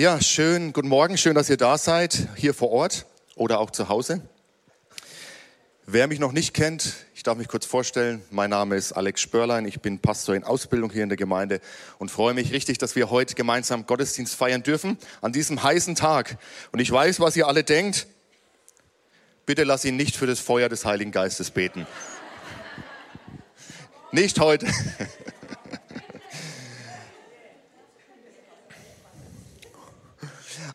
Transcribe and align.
Ja, 0.00 0.18
schön, 0.18 0.72
guten 0.72 0.88
Morgen, 0.88 1.18
schön, 1.18 1.34
dass 1.34 1.50
ihr 1.50 1.58
da 1.58 1.76
seid, 1.76 2.28
hier 2.34 2.54
vor 2.54 2.70
Ort 2.70 3.04
oder 3.36 3.60
auch 3.60 3.70
zu 3.70 3.90
Hause. 3.90 4.22
Wer 5.84 6.06
mich 6.06 6.18
noch 6.18 6.32
nicht 6.32 6.54
kennt, 6.54 6.94
ich 7.14 7.22
darf 7.22 7.36
mich 7.36 7.48
kurz 7.48 7.66
vorstellen. 7.66 8.22
Mein 8.30 8.48
Name 8.48 8.76
ist 8.76 8.92
Alex 8.92 9.20
Spörlein. 9.20 9.66
Ich 9.66 9.82
bin 9.82 9.98
Pastor 9.98 10.34
in 10.34 10.42
Ausbildung 10.42 10.90
hier 10.90 11.02
in 11.02 11.10
der 11.10 11.18
Gemeinde 11.18 11.60
und 11.98 12.10
freue 12.10 12.32
mich 12.32 12.50
richtig, 12.50 12.78
dass 12.78 12.96
wir 12.96 13.10
heute 13.10 13.34
gemeinsam 13.34 13.84
Gottesdienst 13.84 14.34
feiern 14.34 14.62
dürfen 14.62 14.96
an 15.20 15.34
diesem 15.34 15.62
heißen 15.62 15.96
Tag. 15.96 16.38
Und 16.72 16.78
ich 16.78 16.90
weiß, 16.90 17.20
was 17.20 17.36
ihr 17.36 17.46
alle 17.46 17.62
denkt. 17.62 18.06
Bitte 19.44 19.64
lass 19.64 19.84
ihn 19.84 19.96
nicht 19.96 20.16
für 20.16 20.26
das 20.26 20.40
Feuer 20.40 20.70
des 20.70 20.86
Heiligen 20.86 21.12
Geistes 21.12 21.50
beten. 21.50 21.86
nicht 24.12 24.40
heute. 24.40 24.66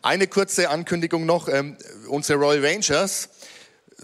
Eine 0.06 0.28
kurze 0.28 0.70
Ankündigung 0.70 1.26
noch. 1.26 1.48
Ähm, 1.48 1.76
unsere 2.06 2.38
Royal 2.38 2.64
Rangers 2.64 3.28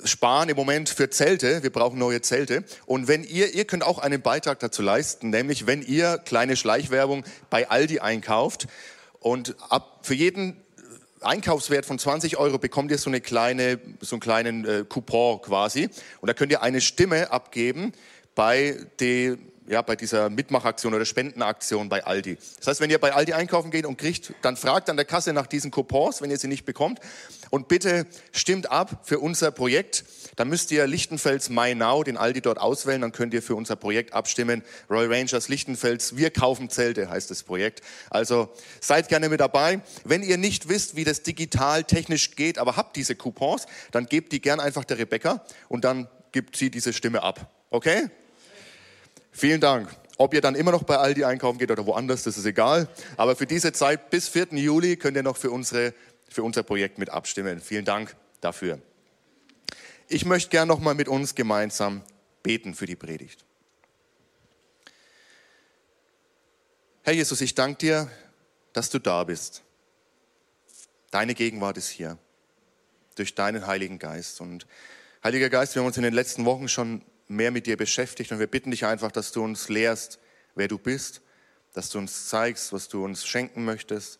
sparen 0.03 0.49
im 0.49 0.57
Moment 0.57 0.89
für 0.89 1.11
Zelte. 1.11 1.63
Wir 1.63 1.71
brauchen 1.71 1.97
neue 1.97 2.21
Zelte. 2.21 2.65
Und 2.87 3.07
wenn 3.07 3.23
ihr, 3.23 3.55
ihr 3.55 3.65
könnt 3.67 3.85
auch 3.85 4.01
einen 4.01 4.21
Beitrag 4.21 4.59
dazu 4.59 4.83
leisten, 4.83 5.31
nämlich 5.31 5.69
wenn 5.69 5.81
ihr 5.81 6.19
kleine 6.19 6.57
Schleichwerbung 6.57 7.23
bei 7.51 7.71
Aldi 7.71 8.01
einkauft 8.01 8.67
und 9.21 9.55
ab, 9.69 10.01
für 10.03 10.15
jeden 10.15 10.57
Einkaufswert 11.21 11.87
von 11.87 12.01
20 12.01 12.37
Euro 12.37 12.59
bekommt 12.59 12.91
ihr 12.91 12.99
so 12.99 13.09
eine 13.09 13.21
kleine, 13.21 13.79
so 14.01 14.17
einen 14.17 14.21
kleinen 14.21 14.65
äh, 14.65 14.85
Coupon 14.89 15.41
quasi. 15.41 15.89
Und 16.21 16.27
da 16.27 16.35
könnt 16.35 16.51
ihr 16.51 16.63
eine 16.63 16.81
Stimme 16.81 17.31
abgeben 17.31 17.93
bei 18.35 18.77
die, 18.99 19.39
ja, 19.67 19.83
bei 19.83 19.97
dieser 19.97 20.29
Mitmachaktion 20.29 20.93
oder 20.95 21.05
Spendenaktion 21.05 21.89
bei 21.89 22.05
Aldi. 22.05 22.37
Das 22.59 22.67
heißt, 22.67 22.81
wenn 22.81 22.91
ihr 22.91 22.99
bei 22.99 23.13
Aldi 23.13 23.33
einkaufen 23.33 23.71
geht 23.71 23.87
und 23.87 23.97
kriegt, 23.97 24.35
dann 24.43 24.57
fragt 24.57 24.91
an 24.91 24.97
der 24.97 25.05
Kasse 25.05 25.33
nach 25.33 25.47
diesen 25.47 25.71
Coupons, 25.71 26.21
wenn 26.21 26.31
ihr 26.31 26.39
sie 26.39 26.49
nicht 26.49 26.65
bekommt. 26.65 27.01
Und 27.51 27.69
bitte 27.69 28.07
stimmt 28.33 28.71
ab 28.71 29.03
für 29.05 29.19
unser 29.21 29.51
Projekt. 29.51 30.05
Dann 30.37 30.49
müsst 30.49 30.71
ihr 30.73 30.87
Lichtenfels 30.87 31.49
My 31.51 31.75
Now, 31.75 32.03
den 32.03 32.17
Aldi 32.17 32.41
dort 32.41 32.59
auswählen. 32.59 33.01
Dann 33.01 33.13
könnt 33.13 33.35
ihr 33.35 33.43
für 33.43 33.55
unser 33.55 33.77
Projekt 33.77 34.15
abstimmen. 34.15 34.63
Royal 34.91 35.13
Rangers 35.13 35.49
Lichtenfels, 35.49 36.17
wir 36.17 36.31
kaufen 36.31 36.71
Zelte, 36.71 37.09
heißt 37.09 37.31
das 37.31 37.43
Projekt. 37.43 37.83
Also 38.11 38.49
seid 38.81 39.09
gerne 39.09 39.29
mit 39.29 39.41
dabei. 39.41 39.81
Wenn 40.05 40.23
ihr 40.23 40.39
nicht 40.39 40.69
wisst, 40.69 40.97
wie 40.97 41.05
das 41.05 41.23
digital 41.23 41.85
technisch 41.85 42.35
geht, 42.37 42.59
aber 42.59 42.77
habt 42.77 42.97
diese 42.97 43.15
Coupons, 43.15 43.67
dann 43.91 44.07
gebt 44.07 44.33
die 44.33 44.41
gern 44.41 44.61
einfach 44.61 44.85
der 44.85 44.99
Rebecca 44.99 45.45
und 45.69 45.85
dann 45.85 46.09
gibt 46.33 46.57
sie 46.57 46.71
diese 46.71 46.93
Stimme 46.93 47.23
ab. 47.23 47.51
Okay? 47.71 48.11
Vielen 49.33 49.61
Dank. 49.61 49.89
Ob 50.19 50.35
ihr 50.35 50.43
dann 50.43 50.55
immer 50.55 50.71
noch 50.71 50.83
bei 50.85 50.99
Aldi 50.99 51.25
einkaufen 51.25 51.59
geht 51.59 51.71
oder 51.71 51.87
woanders, 51.87 52.23
das 52.23 52.37
ist 52.37 52.45
egal. 52.45 52.87
Aber 53.17 53.35
für 53.35 53.47
diese 53.47 53.73
Zeit 53.73 54.11
bis 54.11 54.29
4. 54.29 54.49
Juli 54.53 54.97
könnt 54.97 55.17
ihr 55.17 55.23
noch 55.23 55.39
für, 55.39 55.51
unsere, 55.51 55.95
für 56.29 56.43
unser 56.43 56.63
Projekt 56.63 56.99
mit 56.99 57.11
abstimmen. 57.11 57.61
Vielen 57.61 57.85
Dank 57.85 58.15
dafür. 58.41 58.79
Ich 60.09 60.27
möchte 60.27 60.51
gern 60.51 60.69
noch 60.69 60.79
mal 60.79 60.95
mit 60.95 61.09
uns 61.09 61.35
gemeinsam 61.35 62.03
beten 62.43 62.75
für 62.75 62.87
die 62.87 62.97
Predigt. 62.97 63.45
Herr 67.03 67.15
Jesus, 67.15 67.41
ich 67.41 67.55
danke 67.55 67.79
dir, 67.79 68.11
dass 68.75 68.91
du 68.91 68.99
da 68.99 69.25
bist. 69.25 69.63
Deine 71.11 71.35
Gegenwart 71.35 71.79
ist 71.79 71.89
hier 71.89 72.19
durch 73.17 73.35
deinen 73.35 73.67
Heiligen 73.67 73.99
Geist. 73.99 74.41
Und 74.41 74.67
Heiliger 75.25 75.51
Geist, 75.51 75.75
wir 75.75 75.81
haben 75.81 75.87
uns 75.87 75.97
in 75.97 76.03
den 76.03 76.15
letzten 76.15 76.45
Wochen 76.45 76.69
schon 76.69 77.03
mehr 77.29 77.51
mit 77.51 77.67
dir 77.67 77.77
beschäftigt 77.77 78.33
und 78.33 78.39
wir 78.39 78.47
bitten 78.47 78.71
dich 78.71 78.85
einfach, 78.85 79.13
dass 79.13 79.33
du 79.33 79.43
uns 79.43 79.69
lehrst, 79.69 80.19
wer 80.55 80.69
du 80.69 80.79
bist, 80.79 81.23
dass 81.73 81.91
du 81.91 81.99
uns 81.99 82.29
zeigst, 82.29 82.73
was 82.73 82.89
du 82.89 83.05
uns 83.05 83.27
schenken 83.27 83.65
möchtest, 83.65 84.19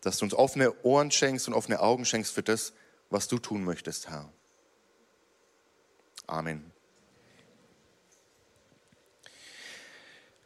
dass 0.00 0.18
du 0.18 0.24
uns 0.24 0.34
offene 0.34 0.74
Ohren 0.84 1.10
schenkst 1.10 1.48
und 1.48 1.54
offene 1.54 1.80
Augen 1.80 2.04
schenkst 2.04 2.32
für 2.32 2.42
das, 2.42 2.72
was 3.10 3.28
du 3.28 3.38
tun 3.38 3.64
möchtest, 3.64 4.08
Herr. 4.08 4.30
Amen. 6.26 6.70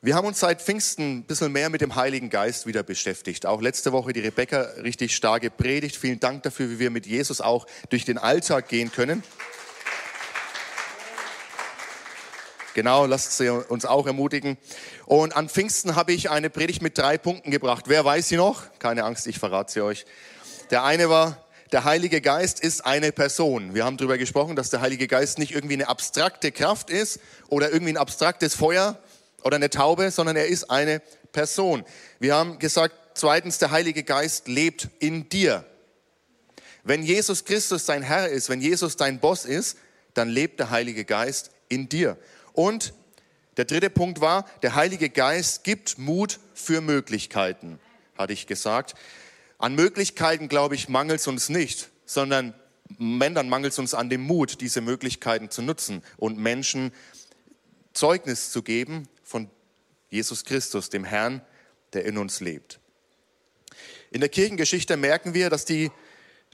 Wir 0.00 0.14
haben 0.14 0.28
uns 0.28 0.38
seit 0.38 0.62
Pfingsten 0.62 1.18
ein 1.18 1.24
bisschen 1.24 1.50
mehr 1.50 1.70
mit 1.70 1.80
dem 1.80 1.96
Heiligen 1.96 2.30
Geist 2.30 2.68
wieder 2.68 2.84
beschäftigt. 2.84 3.46
Auch 3.46 3.60
letzte 3.60 3.90
Woche 3.90 4.12
die 4.12 4.20
Rebecca 4.20 4.60
richtig 4.82 5.14
stark 5.16 5.42
gepredigt. 5.42 5.96
Vielen 5.96 6.20
Dank 6.20 6.44
dafür, 6.44 6.70
wie 6.70 6.78
wir 6.78 6.90
mit 6.90 7.04
Jesus 7.04 7.40
auch 7.40 7.66
durch 7.88 8.04
den 8.04 8.16
Alltag 8.16 8.68
gehen 8.68 8.92
können. 8.92 9.24
Genau, 12.78 13.06
lasst 13.06 13.36
sie 13.36 13.48
uns 13.50 13.84
auch 13.84 14.06
ermutigen. 14.06 14.56
Und 15.04 15.34
an 15.34 15.48
Pfingsten 15.48 15.96
habe 15.96 16.12
ich 16.12 16.30
eine 16.30 16.48
Predigt 16.48 16.80
mit 16.80 16.96
drei 16.96 17.18
Punkten 17.18 17.50
gebracht. 17.50 17.86
Wer 17.88 18.04
weiß 18.04 18.28
sie 18.28 18.36
noch? 18.36 18.62
Keine 18.78 19.02
Angst, 19.02 19.26
ich 19.26 19.40
verrate 19.40 19.72
sie 19.72 19.80
euch. 19.80 20.06
Der 20.70 20.84
eine 20.84 21.10
war, 21.10 21.44
der 21.72 21.82
Heilige 21.82 22.20
Geist 22.20 22.60
ist 22.60 22.86
eine 22.86 23.10
Person. 23.10 23.74
Wir 23.74 23.84
haben 23.84 23.96
darüber 23.96 24.16
gesprochen, 24.16 24.54
dass 24.54 24.70
der 24.70 24.80
Heilige 24.80 25.08
Geist 25.08 25.40
nicht 25.40 25.56
irgendwie 25.56 25.74
eine 25.74 25.88
abstrakte 25.88 26.52
Kraft 26.52 26.88
ist 26.88 27.18
oder 27.48 27.72
irgendwie 27.72 27.94
ein 27.94 27.96
abstraktes 27.96 28.54
Feuer 28.54 28.96
oder 29.42 29.56
eine 29.56 29.70
Taube, 29.70 30.12
sondern 30.12 30.36
er 30.36 30.46
ist 30.46 30.70
eine 30.70 31.02
Person. 31.32 31.84
Wir 32.20 32.36
haben 32.36 32.60
gesagt, 32.60 32.94
zweitens, 33.14 33.58
der 33.58 33.72
Heilige 33.72 34.04
Geist 34.04 34.46
lebt 34.46 34.86
in 35.00 35.28
dir. 35.28 35.64
Wenn 36.84 37.02
Jesus 37.02 37.44
Christus 37.44 37.86
dein 37.86 38.04
Herr 38.04 38.28
ist, 38.28 38.48
wenn 38.48 38.60
Jesus 38.60 38.94
dein 38.94 39.18
Boss 39.18 39.46
ist, 39.46 39.78
dann 40.14 40.28
lebt 40.28 40.60
der 40.60 40.70
Heilige 40.70 41.04
Geist 41.04 41.50
in 41.68 41.88
dir. 41.88 42.16
Und 42.58 42.92
der 43.56 43.66
dritte 43.66 43.88
Punkt 43.88 44.20
war, 44.20 44.44
der 44.62 44.74
Heilige 44.74 45.10
Geist 45.10 45.62
gibt 45.62 45.96
Mut 45.96 46.40
für 46.54 46.80
Möglichkeiten, 46.80 47.78
hatte 48.16 48.32
ich 48.32 48.48
gesagt. 48.48 48.96
An 49.58 49.76
Möglichkeiten, 49.76 50.48
glaube 50.48 50.74
ich, 50.74 50.88
mangelt 50.88 51.20
es 51.20 51.28
uns 51.28 51.50
nicht, 51.50 51.88
sondern 52.04 52.54
dann 52.98 53.48
mangelt 53.48 53.74
es 53.74 53.78
uns 53.78 53.94
an 53.94 54.10
dem 54.10 54.22
Mut, 54.22 54.60
diese 54.60 54.80
Möglichkeiten 54.80 55.50
zu 55.50 55.62
nutzen 55.62 56.02
und 56.16 56.36
Menschen 56.36 56.90
Zeugnis 57.92 58.50
zu 58.50 58.64
geben 58.64 59.06
von 59.22 59.48
Jesus 60.10 60.44
Christus, 60.44 60.90
dem 60.90 61.04
Herrn, 61.04 61.42
der 61.92 62.06
in 62.06 62.18
uns 62.18 62.40
lebt. 62.40 62.80
In 64.10 64.18
der 64.18 64.30
Kirchengeschichte 64.30 64.96
merken 64.96 65.32
wir, 65.32 65.48
dass, 65.48 65.64
die, 65.64 65.92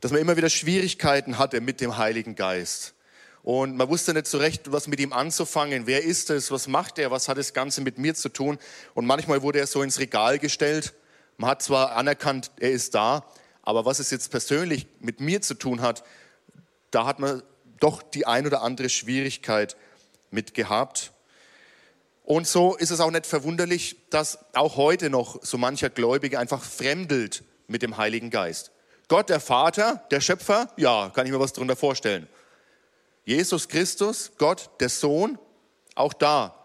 dass 0.02 0.12
man 0.12 0.20
immer 0.20 0.36
wieder 0.36 0.50
Schwierigkeiten 0.50 1.38
hatte 1.38 1.62
mit 1.62 1.80
dem 1.80 1.96
Heiligen 1.96 2.34
Geist. 2.34 2.93
Und 3.44 3.76
man 3.76 3.90
wusste 3.90 4.14
nicht 4.14 4.26
so 4.26 4.38
recht, 4.38 4.72
was 4.72 4.88
mit 4.88 4.98
ihm 5.00 5.12
anzufangen. 5.12 5.86
Wer 5.86 6.02
ist 6.02 6.30
es? 6.30 6.50
Was 6.50 6.66
macht 6.66 6.98
er? 6.98 7.10
Was 7.10 7.28
hat 7.28 7.36
das 7.36 7.52
Ganze 7.52 7.82
mit 7.82 7.98
mir 7.98 8.14
zu 8.14 8.30
tun? 8.30 8.58
Und 8.94 9.04
manchmal 9.04 9.42
wurde 9.42 9.58
er 9.58 9.66
so 9.66 9.82
ins 9.82 9.98
Regal 9.98 10.38
gestellt. 10.38 10.94
Man 11.36 11.50
hat 11.50 11.62
zwar 11.62 11.94
anerkannt, 11.94 12.50
er 12.58 12.70
ist 12.70 12.94
da, 12.94 13.22
aber 13.60 13.84
was 13.84 13.98
es 13.98 14.10
jetzt 14.10 14.30
persönlich 14.30 14.86
mit 15.00 15.20
mir 15.20 15.42
zu 15.42 15.54
tun 15.54 15.82
hat, 15.82 16.04
da 16.90 17.04
hat 17.04 17.18
man 17.18 17.42
doch 17.80 18.02
die 18.02 18.26
ein 18.26 18.46
oder 18.46 18.62
andere 18.62 18.88
Schwierigkeit 18.88 19.76
mit 20.30 20.54
gehabt. 20.54 21.12
Und 22.22 22.46
so 22.46 22.76
ist 22.76 22.90
es 22.90 23.00
auch 23.00 23.10
nicht 23.10 23.26
verwunderlich, 23.26 23.96
dass 24.08 24.38
auch 24.54 24.76
heute 24.76 25.10
noch 25.10 25.42
so 25.42 25.58
mancher 25.58 25.90
Gläubige 25.90 26.38
einfach 26.38 26.64
fremdelt 26.64 27.44
mit 27.66 27.82
dem 27.82 27.98
Heiligen 27.98 28.30
Geist. 28.30 28.70
Gott, 29.08 29.28
der 29.28 29.40
Vater, 29.40 30.02
der 30.10 30.22
Schöpfer, 30.22 30.70
ja, 30.78 31.10
kann 31.14 31.26
ich 31.26 31.32
mir 31.32 31.40
was 31.40 31.52
darunter 31.52 31.76
vorstellen. 31.76 32.26
Jesus 33.24 33.68
Christus, 33.68 34.32
Gott, 34.38 34.70
der 34.80 34.88
Sohn, 34.88 35.38
auch 35.94 36.12
da. 36.12 36.60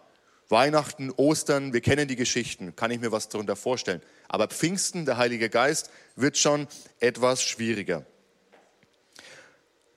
Weihnachten, 0.48 1.12
Ostern, 1.12 1.72
wir 1.72 1.80
kennen 1.80 2.08
die 2.08 2.16
Geschichten, 2.16 2.74
kann 2.74 2.90
ich 2.90 3.00
mir 3.00 3.12
was 3.12 3.28
darunter 3.28 3.54
vorstellen. 3.54 4.02
Aber 4.28 4.48
Pfingsten, 4.48 5.06
der 5.06 5.16
Heilige 5.16 5.48
Geist, 5.48 5.90
wird 6.16 6.36
schon 6.36 6.66
etwas 6.98 7.42
schwieriger. 7.42 8.04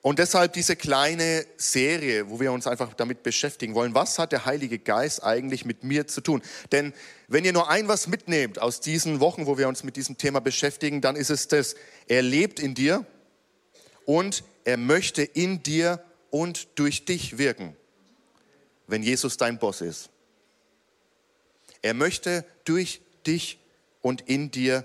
Und 0.03 0.19
deshalb 0.19 0.53
diese 0.53 0.75
kleine 0.75 1.45
Serie, 1.55 2.29
wo 2.29 2.39
wir 2.39 2.51
uns 2.51 2.67
einfach 2.67 2.93
damit 2.93 3.23
beschäftigen 3.23 3.73
wollen, 3.73 3.95
was 3.95 4.19
hat 4.19 4.33
der 4.33 4.45
Heilige 4.45 4.77
Geist 4.77 5.23
eigentlich 5.23 5.63
mit 5.63 5.83
mir 5.83 6.07
zu 6.07 6.19
tun? 6.19 6.41
Denn 6.73 6.93
wenn 7.29 7.45
ihr 7.45 7.53
nur 7.53 7.69
ein 7.69 7.87
was 7.87 8.07
mitnehmt 8.07 8.59
aus 8.59 8.81
diesen 8.81 9.21
Wochen, 9.21 9.45
wo 9.45 9.57
wir 9.57 9.69
uns 9.69 9.83
mit 9.83 9.95
diesem 9.95 10.17
Thema 10.17 10.41
beschäftigen, 10.41 10.99
dann 10.99 11.15
ist 11.15 11.29
es 11.29 11.47
das, 11.47 11.75
er 12.07 12.21
lebt 12.21 12.59
in 12.59 12.75
dir 12.75 13.05
und 14.05 14.43
er 14.65 14.75
möchte 14.77 15.23
in 15.23 15.63
dir 15.63 16.03
und 16.33 16.79
durch 16.79 17.05
dich 17.05 17.37
wirken, 17.37 17.77
wenn 18.87 19.03
Jesus 19.03 19.37
dein 19.37 19.59
Boss 19.59 19.81
ist. 19.81 20.09
Er 21.83 21.93
möchte 21.93 22.43
durch 22.65 23.01
dich 23.27 23.59
und 24.01 24.21
in 24.21 24.49
dir 24.49 24.83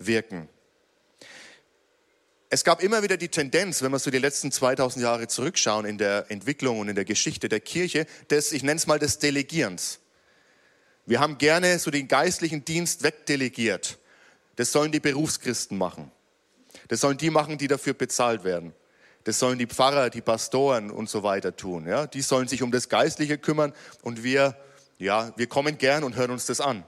wirken. 0.00 0.48
Es 2.50 2.64
gab 2.64 2.82
immer 2.82 3.04
wieder 3.04 3.16
die 3.16 3.28
Tendenz, 3.28 3.80
wenn 3.80 3.92
wir 3.92 4.00
so 4.00 4.10
die 4.10 4.18
letzten 4.18 4.50
2000 4.50 5.04
Jahre 5.04 5.28
zurückschauen 5.28 5.86
in 5.86 5.98
der 5.98 6.32
Entwicklung 6.32 6.80
und 6.80 6.88
in 6.88 6.96
der 6.96 7.04
Geschichte 7.04 7.48
der 7.48 7.60
Kirche, 7.60 8.04
des, 8.28 8.50
ich 8.50 8.64
nenne 8.64 8.78
es 8.78 8.88
mal 8.88 8.98
des 8.98 9.20
Delegierens. 9.20 10.00
Wir 11.06 11.20
haben 11.20 11.38
gerne 11.38 11.78
so 11.78 11.92
den 11.92 12.08
geistlichen 12.08 12.64
Dienst 12.64 13.04
wegdelegiert. 13.04 13.98
Das 14.56 14.72
sollen 14.72 14.90
die 14.90 14.98
Berufschristen 14.98 15.78
machen. 15.78 16.10
Das 16.88 17.02
sollen 17.02 17.18
die 17.18 17.30
machen, 17.30 17.56
die 17.56 17.68
dafür 17.68 17.94
bezahlt 17.94 18.42
werden. 18.42 18.74
Das 19.28 19.40
sollen 19.40 19.58
die 19.58 19.66
Pfarrer, 19.66 20.08
die 20.08 20.22
Pastoren 20.22 20.90
und 20.90 21.10
so 21.10 21.22
weiter 21.22 21.54
tun. 21.54 21.86
Ja? 21.86 22.06
Die 22.06 22.22
sollen 22.22 22.48
sich 22.48 22.62
um 22.62 22.72
das 22.72 22.88
Geistliche 22.88 23.36
kümmern 23.36 23.74
und 24.00 24.24
wir, 24.24 24.56
ja, 24.96 25.34
wir 25.36 25.46
kommen 25.46 25.76
gern 25.76 26.02
und 26.02 26.16
hören 26.16 26.30
uns 26.30 26.46
das 26.46 26.62
an. 26.62 26.82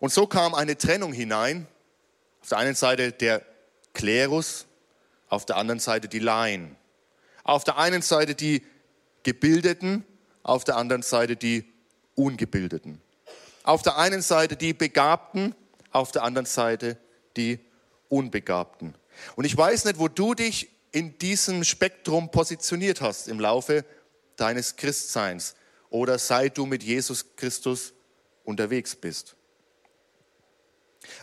Und 0.00 0.12
so 0.12 0.26
kam 0.26 0.52
eine 0.52 0.76
Trennung 0.76 1.12
hinein. 1.12 1.68
Auf 2.42 2.48
der 2.48 2.58
einen 2.58 2.74
Seite 2.74 3.12
der 3.12 3.42
Klerus, 3.94 4.66
auf 5.28 5.46
der 5.46 5.58
anderen 5.58 5.78
Seite 5.78 6.08
die 6.08 6.18
Laien. 6.18 6.74
Auf 7.44 7.62
der 7.62 7.78
einen 7.78 8.02
Seite 8.02 8.34
die 8.34 8.66
Gebildeten, 9.22 10.04
auf 10.42 10.64
der 10.64 10.76
anderen 10.76 11.02
Seite 11.02 11.36
die 11.36 11.72
Ungebildeten. 12.16 13.00
Auf 13.62 13.82
der 13.82 13.96
einen 13.96 14.22
Seite 14.22 14.56
die 14.56 14.72
Begabten, 14.72 15.54
auf 15.92 16.10
der 16.10 16.24
anderen 16.24 16.46
Seite 16.46 16.96
die 17.36 17.60
Unbegabten. 18.08 18.96
Und 19.36 19.44
ich 19.44 19.56
weiß 19.56 19.84
nicht, 19.84 19.98
wo 19.98 20.08
du 20.08 20.34
dich 20.34 20.70
in 20.92 21.18
diesem 21.18 21.64
Spektrum 21.64 22.30
positioniert 22.30 23.00
hast 23.00 23.28
im 23.28 23.40
Laufe 23.40 23.84
deines 24.36 24.76
Christseins 24.76 25.54
oder 25.88 26.18
seit 26.18 26.58
du 26.58 26.66
mit 26.66 26.82
Jesus 26.82 27.36
Christus 27.36 27.92
unterwegs 28.44 28.96
bist. 28.96 29.36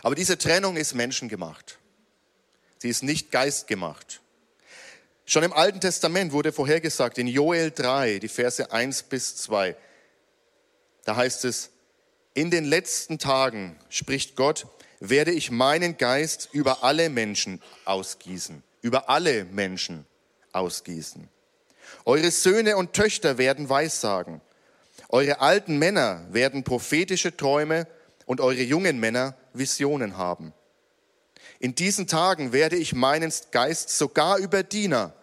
Aber 0.02 0.14
diese 0.14 0.38
Trennung 0.38 0.76
ist 0.76 0.94
menschengemacht. 0.94 1.78
Sie 2.78 2.88
ist 2.88 3.02
nicht 3.02 3.30
geistgemacht. 3.30 4.20
Schon 5.26 5.42
im 5.42 5.52
Alten 5.52 5.80
Testament 5.80 6.32
wurde 6.32 6.52
vorhergesagt 6.52 7.18
in 7.18 7.26
Joel 7.26 7.70
3, 7.70 8.18
die 8.18 8.28
Verse 8.28 8.72
1 8.72 9.04
bis 9.04 9.36
2. 9.36 9.76
Da 11.04 11.16
heißt 11.16 11.44
es, 11.44 11.70
in 12.34 12.50
den 12.50 12.64
letzten 12.64 13.18
Tagen, 13.18 13.78
spricht 13.88 14.36
Gott, 14.36 14.66
werde 15.00 15.32
ich 15.32 15.50
meinen 15.50 15.96
Geist 15.96 16.48
über 16.52 16.82
alle 16.82 17.10
Menschen 17.10 17.62
ausgießen, 17.84 18.62
über 18.82 19.08
alle 19.08 19.44
Menschen 19.44 20.06
ausgießen. 20.52 21.28
Eure 22.04 22.30
Söhne 22.30 22.76
und 22.76 22.92
Töchter 22.92 23.38
werden 23.38 23.68
Weissagen. 23.68 24.40
Eure 25.08 25.40
alten 25.40 25.78
Männer 25.78 26.26
werden 26.30 26.64
prophetische 26.64 27.36
Träume 27.36 27.86
und 28.26 28.40
eure 28.40 28.62
jungen 28.62 28.98
Männer 29.00 29.36
Visionen 29.52 30.16
haben. 30.16 30.52
In 31.60 31.74
diesen 31.74 32.06
Tagen 32.06 32.52
werde 32.52 32.76
ich 32.76 32.94
meinen 32.94 33.32
Geist 33.50 33.90
sogar 33.90 34.38
über 34.38 34.62
Diener, 34.62 35.14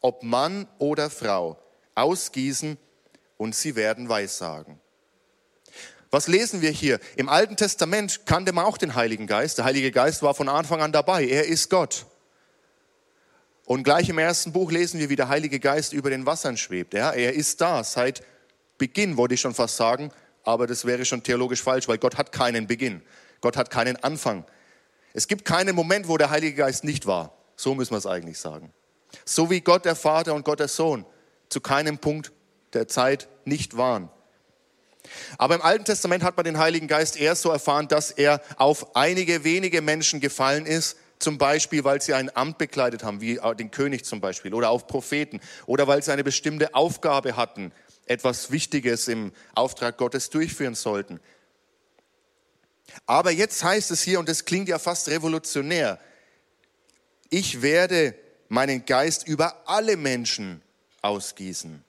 ob 0.00 0.22
Mann 0.22 0.66
oder 0.78 1.10
Frau, 1.10 1.58
ausgießen 1.94 2.78
und 3.36 3.54
sie 3.54 3.76
werden 3.76 4.08
Weissagen. 4.08 4.80
Was 6.14 6.28
lesen 6.28 6.62
wir 6.62 6.70
hier? 6.70 7.00
Im 7.16 7.28
Alten 7.28 7.56
Testament 7.56 8.24
kannte 8.24 8.52
man 8.52 8.66
auch 8.66 8.78
den 8.78 8.94
Heiligen 8.94 9.26
Geist. 9.26 9.58
Der 9.58 9.64
Heilige 9.64 9.90
Geist 9.90 10.22
war 10.22 10.32
von 10.32 10.48
Anfang 10.48 10.80
an 10.80 10.92
dabei. 10.92 11.26
Er 11.26 11.44
ist 11.44 11.70
Gott. 11.70 12.06
Und 13.64 13.82
gleich 13.82 14.08
im 14.08 14.18
ersten 14.18 14.52
Buch 14.52 14.70
lesen 14.70 15.00
wir, 15.00 15.10
wie 15.10 15.16
der 15.16 15.28
Heilige 15.28 15.58
Geist 15.58 15.92
über 15.92 16.10
den 16.10 16.24
Wassern 16.24 16.56
schwebt. 16.56 16.94
Ja, 16.94 17.10
er 17.10 17.32
ist 17.32 17.60
da 17.60 17.82
seit 17.82 18.22
Beginn, 18.78 19.16
wollte 19.16 19.34
ich 19.34 19.40
schon 19.40 19.54
fast 19.54 19.76
sagen, 19.76 20.12
aber 20.44 20.68
das 20.68 20.84
wäre 20.84 21.04
schon 21.04 21.24
theologisch 21.24 21.64
falsch, 21.64 21.88
weil 21.88 21.98
Gott 21.98 22.16
hat 22.16 22.30
keinen 22.30 22.68
Beginn. 22.68 23.02
Gott 23.40 23.56
hat 23.56 23.70
keinen 23.70 23.96
Anfang. 23.96 24.44
Es 25.14 25.26
gibt 25.26 25.44
keinen 25.44 25.74
Moment, 25.74 26.06
wo 26.06 26.16
der 26.16 26.30
Heilige 26.30 26.54
Geist 26.54 26.84
nicht 26.84 27.06
war. 27.06 27.36
So 27.56 27.74
müssen 27.74 27.90
wir 27.90 27.98
es 27.98 28.06
eigentlich 28.06 28.38
sagen. 28.38 28.72
So 29.24 29.50
wie 29.50 29.62
Gott 29.62 29.84
der 29.84 29.96
Vater 29.96 30.34
und 30.34 30.44
Gott 30.44 30.60
der 30.60 30.68
Sohn 30.68 31.06
zu 31.48 31.60
keinem 31.60 31.98
Punkt 31.98 32.30
der 32.72 32.86
Zeit 32.86 33.26
nicht 33.44 33.76
waren. 33.76 34.10
Aber 35.38 35.54
im 35.54 35.62
Alten 35.62 35.84
Testament 35.84 36.22
hat 36.22 36.36
man 36.36 36.44
den 36.44 36.58
Heiligen 36.58 36.88
Geist 36.88 37.16
erst 37.16 37.42
so 37.42 37.50
erfahren, 37.50 37.88
dass 37.88 38.10
er 38.10 38.40
auf 38.56 38.96
einige 38.96 39.44
wenige 39.44 39.82
Menschen 39.82 40.20
gefallen 40.20 40.66
ist, 40.66 40.96
zum 41.18 41.38
Beispiel, 41.38 41.84
weil 41.84 42.02
sie 42.02 42.14
ein 42.14 42.34
Amt 42.36 42.58
bekleidet 42.58 43.02
haben, 43.04 43.20
wie 43.20 43.40
den 43.58 43.70
König 43.70 44.04
zum 44.04 44.20
Beispiel, 44.20 44.52
oder 44.52 44.70
auf 44.70 44.86
Propheten, 44.86 45.40
oder 45.66 45.86
weil 45.86 46.02
sie 46.02 46.12
eine 46.12 46.24
bestimmte 46.24 46.74
Aufgabe 46.74 47.36
hatten, 47.36 47.72
etwas 48.06 48.50
Wichtiges 48.50 49.08
im 49.08 49.32
Auftrag 49.54 49.96
Gottes 49.96 50.30
durchführen 50.30 50.74
sollten. 50.74 51.20
Aber 53.06 53.30
jetzt 53.30 53.64
heißt 53.64 53.90
es 53.90 54.02
hier, 54.02 54.18
und 54.18 54.28
das 54.28 54.44
klingt 54.44 54.68
ja 54.68 54.78
fast 54.78 55.08
revolutionär, 55.08 55.98
ich 57.30 57.62
werde 57.62 58.14
meinen 58.48 58.84
Geist 58.84 59.26
über 59.26 59.62
alle 59.66 59.96
Menschen 59.96 60.62
ausgießen. 61.00 61.82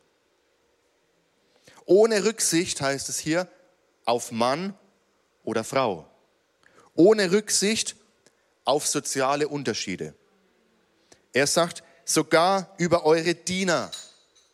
Ohne 1.85 2.25
Rücksicht 2.25 2.81
heißt 2.81 3.09
es 3.09 3.19
hier 3.19 3.47
auf 4.05 4.31
Mann 4.31 4.73
oder 5.43 5.63
Frau. 5.63 6.07
Ohne 6.95 7.31
Rücksicht 7.31 7.95
auf 8.63 8.87
soziale 8.87 9.47
Unterschiede. 9.47 10.15
Er 11.33 11.47
sagt, 11.47 11.83
sogar 12.05 12.73
über 12.77 13.05
eure 13.05 13.35
Diener 13.35 13.91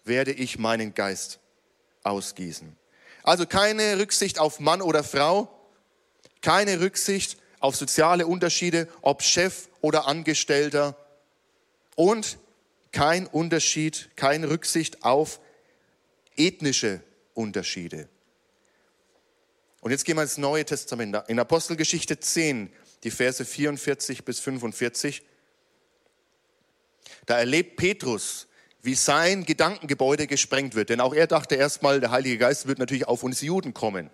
werde 0.03 0.31
ich 0.31 0.57
meinen 0.57 0.93
Geist 0.93 1.39
ausgießen. 2.03 2.75
Also 3.23 3.45
keine 3.45 3.99
Rücksicht 3.99 4.39
auf 4.39 4.59
Mann 4.59 4.81
oder 4.81 5.03
Frau, 5.03 5.47
keine 6.41 6.81
Rücksicht 6.81 7.37
auf 7.59 7.75
soziale 7.75 8.25
Unterschiede, 8.25 8.87
ob 9.01 9.21
Chef 9.21 9.69
oder 9.81 10.07
Angestellter 10.07 10.97
und 11.95 12.39
kein 12.91 13.27
Unterschied, 13.27 14.09
keine 14.15 14.49
Rücksicht 14.49 15.03
auf 15.03 15.39
ethnische 16.35 17.01
Unterschiede. 17.33 18.09
Und 19.81 19.91
jetzt 19.91 20.05
gehen 20.05 20.15
wir 20.15 20.23
ins 20.23 20.37
Neue 20.37 20.63
Testament. 20.63 21.17
In 21.27 21.39
Apostelgeschichte 21.39 22.19
10, 22.19 22.71
die 23.03 23.11
Verse 23.11 23.43
44 23.43 24.23
bis 24.23 24.39
45, 24.39 25.23
da 27.25 27.39
erlebt 27.39 27.77
Petrus, 27.77 28.47
wie 28.83 28.95
sein 28.95 29.45
Gedankengebäude 29.45 30.27
gesprengt 30.27 30.75
wird. 30.75 30.89
Denn 30.89 31.01
auch 31.01 31.13
er 31.13 31.27
dachte 31.27 31.55
erstmal, 31.55 31.99
der 31.99 32.11
Heilige 32.11 32.37
Geist 32.37 32.67
wird 32.67 32.79
natürlich 32.79 33.07
auf 33.07 33.23
uns 33.23 33.41
Juden 33.41 33.73
kommen, 33.73 34.09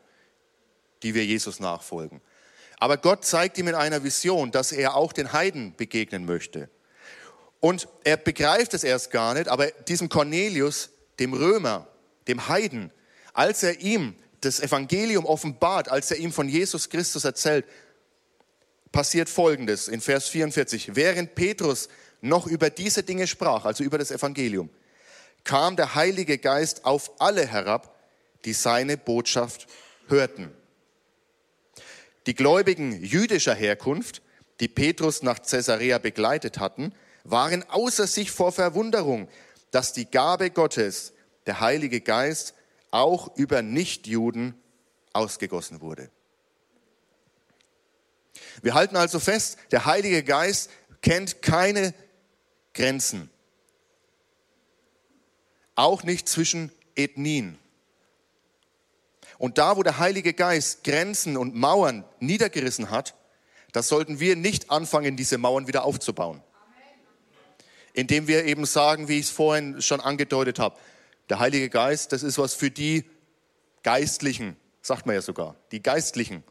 die 1.04 1.14
wir 1.14 1.26
Jesus 1.26 1.60
nachfolgen. 1.60 2.22
Aber 2.80 2.98
Gott 2.98 3.26
zeigt 3.26 3.58
ihm 3.58 3.68
in 3.68 3.76
einer 3.76 4.04
Vision, 4.04 4.52
dass 4.52 4.72
er 4.72 4.96
auch 4.96 5.14
den 5.14 5.34
Heiden 5.34 5.76
begegnen 5.76 6.26
möchte. 6.26 6.70
Und 7.60 7.88
er 8.04 8.18
begreift 8.18 8.74
es 8.74 8.84
erst 8.84 9.12
gar 9.12 9.34
nicht, 9.34 9.48
aber 9.48 9.68
diesem 9.68 10.10
Cornelius, 10.10 10.92
dem 11.20 11.34
Römer, 11.34 11.88
dem 12.28 12.48
Heiden, 12.48 12.92
als 13.38 13.62
er 13.62 13.80
ihm 13.82 14.16
das 14.42 14.60
Evangelium 14.60 15.26
offenbart, 15.28 15.90
als 15.90 16.10
er 16.10 16.18
ihm 16.18 16.32
von 16.32 16.50
Jesus 16.50 16.90
Christus 16.90 17.24
erzählt, 17.24 17.66
passiert 18.92 19.30
Folgendes 19.30 19.88
in 19.88 20.02
Vers 20.02 20.28
44. 20.30 20.96
Während 20.96 21.36
Petrus 21.36 21.88
noch 22.20 22.48
über 22.48 22.72
diese 22.72 23.04
Dinge 23.04 23.28
sprach, 23.28 23.66
also 23.66 23.84
über 23.84 24.00
das 24.00 24.10
Evangelium, 24.10 24.72
kam 25.44 25.76
der 25.76 25.94
Heilige 25.94 26.40
Geist 26.40 26.84
auf 26.84 27.12
alle 27.20 27.46
herab, 27.46 27.96
die 28.44 28.54
seine 28.54 28.98
Botschaft 28.98 29.68
hörten. 30.08 30.52
Die 32.26 32.34
Gläubigen 32.34 33.04
jüdischer 33.04 33.54
Herkunft, 33.54 34.24
die 34.62 34.68
Petrus 34.68 35.22
nach 35.22 35.44
Caesarea 35.44 36.00
begleitet 36.00 36.58
hatten, 36.58 36.92
waren 37.24 37.64
außer 37.70 38.08
sich 38.08 38.32
vor 38.32 38.52
Verwunderung, 38.52 39.30
dass 39.70 39.94
die 39.94 40.10
Gabe 40.10 40.50
Gottes, 40.50 41.14
der 41.46 41.60
Heilige 41.60 42.02
Geist, 42.02 42.56
auch 42.92 43.36
über 43.36 43.62
Nichtjuden 43.62 44.56
ausgegossen 45.14 45.82
wurde. 45.82 46.10
Wir 48.62 48.74
halten 48.74 48.96
also 48.96 49.20
fest, 49.20 49.58
der 49.72 49.86
Heilige 49.86 50.24
Geist 50.24 50.70
kennt 51.02 51.42
keine 51.42 51.94
Grenzen. 52.74 53.30
Auch 55.76 56.04
nicht 56.04 56.28
zwischen 56.28 56.72
Ethnien. 56.96 57.58
Und 59.38 59.58
da, 59.58 59.78
wo 59.78 59.84
der 59.84 60.00
Heilige 60.00 60.34
Geist 60.34 60.84
Grenzen 60.84 61.38
und 61.38 61.56
Mauern 61.56 62.04
niedergerissen 62.20 62.90
hat, 62.90 63.16
da 63.72 63.84
sollten 63.84 64.20
wir 64.20 64.36
nicht 64.36 64.72
anfangen, 64.72 65.16
diese 65.18 65.38
Mauern 65.38 65.68
wieder 65.68 65.84
aufzubauen. 65.84 66.42
Indem 67.94 68.28
wir 68.28 68.46
eben 68.46 68.66
sagen, 68.66 69.08
wie 69.08 69.20
ich 69.20 69.28
es 69.28 69.32
vorhin 69.32 69.82
schon 69.82 70.00
angedeutet 70.00 70.58
habe, 70.60 70.78
der 71.30 71.40
Heilige 71.40 71.70
Geist, 71.70 72.12
das 72.12 72.24
ist 72.24 72.38
was 72.38 72.54
für 72.54 72.72
die 72.72 73.06
Geistlichen, 73.84 74.56
sagt 74.82 75.06
man 75.06 75.16
ja 75.16 75.22
sogar, 75.22 75.56
die 75.72 75.82
Geistlichen. 75.82 76.44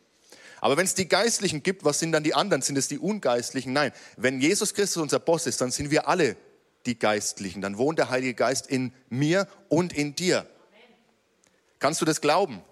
Aber 0.61 0.77
wenn 0.77 0.87
es 0.87 0.95
die 0.95 1.09
Geistlichen 1.09 1.63
gibt, 1.63 1.85
was 1.85 1.99
sind 1.99 2.13
dann 2.13 2.25
die 2.25 2.35
anderen? 2.35 2.63
Sind 2.63 2.77
es 2.77 2.89
die 2.89 2.99
Ungeistlichen? 2.99 3.73
Nein. 3.73 3.93
Wenn 4.17 4.41
Jesus 4.41 4.75
Christus 4.75 5.03
unser 5.03 5.19
Boss 5.19 5.47
ist, 5.47 5.61
dann 5.61 5.71
sind 5.71 5.91
wir 5.91 6.09
alle 6.09 6.37
die 6.87 6.99
Geistlichen. 6.99 7.61
Dann 7.61 7.79
wohnt 7.79 7.99
der 7.99 8.11
Heilige 8.11 8.35
Geist 8.35 8.67
in 8.67 8.93
mir 9.09 9.49
und 9.69 9.93
in 9.93 10.15
dir. 10.15 10.47
Kannst 11.79 12.01
du 12.01 12.05
das 12.05 12.21
glauben? 12.21 12.63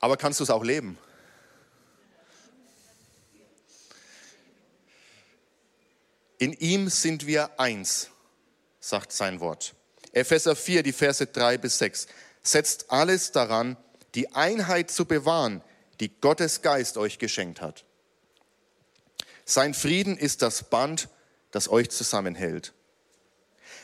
Aber 0.00 0.16
kannst 0.16 0.40
du 0.40 0.44
es 0.44 0.50
auch 0.50 0.64
leben? 0.64 0.98
In 6.38 6.52
ihm 6.54 6.88
sind 6.88 7.28
wir 7.28 7.60
eins, 7.60 8.10
sagt 8.82 9.12
sein 9.12 9.40
Wort. 9.40 9.74
Epheser 10.12 10.56
4, 10.56 10.82
die 10.82 10.92
Verse 10.92 11.24
3 11.24 11.56
bis 11.56 11.78
6. 11.78 12.08
Setzt 12.42 12.90
alles 12.90 13.30
daran, 13.30 13.76
die 14.14 14.34
Einheit 14.34 14.90
zu 14.90 15.06
bewahren, 15.06 15.62
die 16.00 16.10
Gottes 16.20 16.60
Geist 16.60 16.98
euch 16.98 17.18
geschenkt 17.18 17.60
hat. 17.60 17.84
Sein 19.44 19.72
Frieden 19.72 20.18
ist 20.18 20.42
das 20.42 20.64
Band, 20.64 21.08
das 21.52 21.70
euch 21.70 21.90
zusammenhält. 21.90 22.74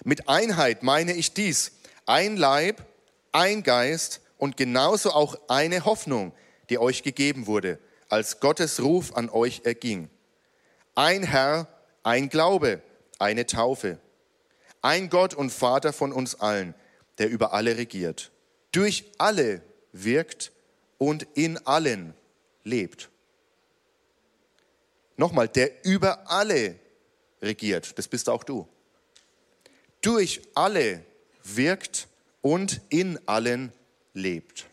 Mit 0.05 0.29
Einheit 0.29 0.83
meine 0.83 1.13
ich 1.15 1.33
dies, 1.33 1.73
ein 2.05 2.37
Leib, 2.37 2.85
ein 3.33 3.63
Geist 3.63 4.21
und 4.37 4.57
genauso 4.57 5.13
auch 5.13 5.39
eine 5.49 5.85
Hoffnung, 5.85 6.33
die 6.71 6.79
euch 6.79 7.03
gegeben 7.05 7.47
wurde, 7.47 7.79
als 8.09 8.41
Gottes 8.41 8.83
Ruf 8.83 9.15
an 9.15 9.31
euch 9.31 9.63
erging. 9.65 10.11
Ein 10.95 11.23
Herr, 11.23 11.69
ein 12.03 12.29
Glaube, 12.29 12.83
eine 13.19 13.47
Taufe. 13.47 14.01
Ein 14.83 15.09
Gott 15.09 15.35
und 15.35 15.51
Vater 15.51 15.93
von 15.93 16.13
uns 16.13 16.37
allen, 16.37 16.75
der 17.19 17.29
über 17.31 17.53
alle 17.53 17.77
regiert, 17.77 18.31
durch 18.73 19.05
alle 19.19 19.63
wirkt 19.93 20.53
und 20.99 21.27
in 21.35 21.59
allen 21.67 22.15
lebt. 22.65 23.09
Nochmal, 25.17 25.49
der 25.49 25.85
über 25.85 26.31
alle 26.31 26.79
regiert, 27.43 27.99
das 27.99 28.07
bist 28.07 28.29
auch 28.29 28.45
du. 28.45 28.69
Durch 30.01 30.43
alle 30.55 31.05
wirkt 31.43 32.07
und 32.41 32.81
in 32.89 33.19
allen 33.27 33.73
lebt. 34.15 34.67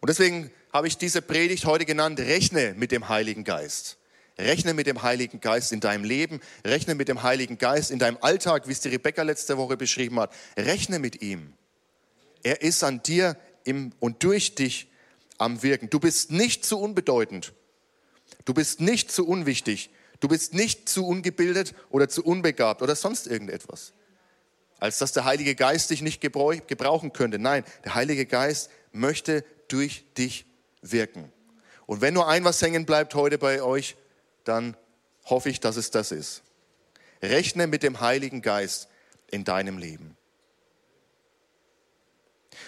Und 0.00 0.08
deswegen 0.08 0.50
habe 0.72 0.86
ich 0.86 0.96
diese 0.96 1.22
Predigt 1.22 1.64
heute 1.64 1.84
genannt, 1.84 2.20
rechne 2.20 2.74
mit 2.76 2.92
dem 2.92 3.08
Heiligen 3.08 3.44
Geist. 3.44 3.98
Rechne 4.40 4.74
mit 4.74 4.86
dem 4.86 5.02
Heiligen 5.02 5.40
Geist 5.40 5.72
in 5.72 5.80
deinem 5.80 6.04
Leben, 6.04 6.40
rechne 6.64 6.94
mit 6.94 7.08
dem 7.08 7.22
Heiligen 7.22 7.58
Geist 7.58 7.90
in 7.90 7.98
deinem 7.98 8.18
Alltag, 8.20 8.66
wie 8.66 8.72
es 8.72 8.80
die 8.80 8.88
Rebecca 8.88 9.22
letzte 9.22 9.56
Woche 9.58 9.76
beschrieben 9.76 10.18
hat. 10.18 10.32
Rechne 10.56 10.98
mit 10.98 11.22
ihm. 11.22 11.52
Er 12.42 12.62
ist 12.62 12.82
an 12.82 13.02
dir 13.02 13.36
im, 13.64 13.92
und 14.00 14.22
durch 14.22 14.54
dich 14.54 14.88
am 15.38 15.62
Wirken. 15.62 15.90
Du 15.90 16.00
bist 16.00 16.30
nicht 16.30 16.64
zu 16.64 16.80
unbedeutend. 16.80 17.52
Du 18.44 18.54
bist 18.54 18.80
nicht 18.80 19.12
zu 19.12 19.26
unwichtig. 19.26 19.90
Du 20.20 20.28
bist 20.28 20.54
nicht 20.54 20.88
zu 20.88 21.06
ungebildet 21.06 21.74
oder 21.90 22.08
zu 22.08 22.24
unbegabt 22.24 22.82
oder 22.82 22.94
sonst 22.94 23.26
irgendetwas. 23.26 23.92
Als 24.78 24.98
dass 24.98 25.12
der 25.12 25.24
Heilige 25.24 25.54
Geist 25.54 25.90
dich 25.90 26.02
nicht 26.02 26.20
gebrauchen 26.20 27.12
könnte. 27.12 27.38
Nein, 27.38 27.64
der 27.84 27.94
Heilige 27.94 28.26
Geist 28.26 28.70
möchte 28.92 29.44
durch 29.68 30.04
dich 30.16 30.46
wirken. 30.82 31.30
Und 31.86 32.00
wenn 32.00 32.14
nur 32.14 32.28
ein 32.28 32.44
was 32.44 32.62
hängen 32.62 32.86
bleibt 32.86 33.14
heute 33.14 33.36
bei 33.36 33.62
euch, 33.62 33.96
dann 34.50 34.76
hoffe 35.24 35.48
ich, 35.48 35.60
dass 35.60 35.76
es 35.76 35.90
das 35.90 36.10
ist. 36.10 36.42
Rechne 37.22 37.66
mit 37.66 37.82
dem 37.82 38.00
Heiligen 38.00 38.42
Geist 38.42 38.88
in 39.30 39.44
deinem 39.44 39.78
Leben. 39.78 40.16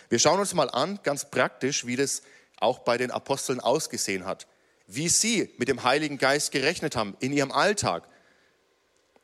Wir 0.09 0.19
schauen 0.19 0.39
uns 0.39 0.55
mal 0.55 0.71
an, 0.71 1.01
ganz 1.03 1.29
praktisch, 1.29 1.87
wie 1.87 1.97
das 1.97 2.23
auch 2.59 2.81
bei 2.81 2.97
den 2.97 3.11
Aposteln 3.11 3.61
ausgesehen 3.61 4.25
hat. 4.25 4.47
Wie 4.87 5.09
sie 5.09 5.53
mit 5.59 5.69
dem 5.69 5.83
Heiligen 5.83 6.19
Geist 6.19 6.53
gerechnet 6.53 6.95
haben 6.95 7.17
in 7.19 7.33
ihrem 7.33 7.51
Alltag, 7.51 8.07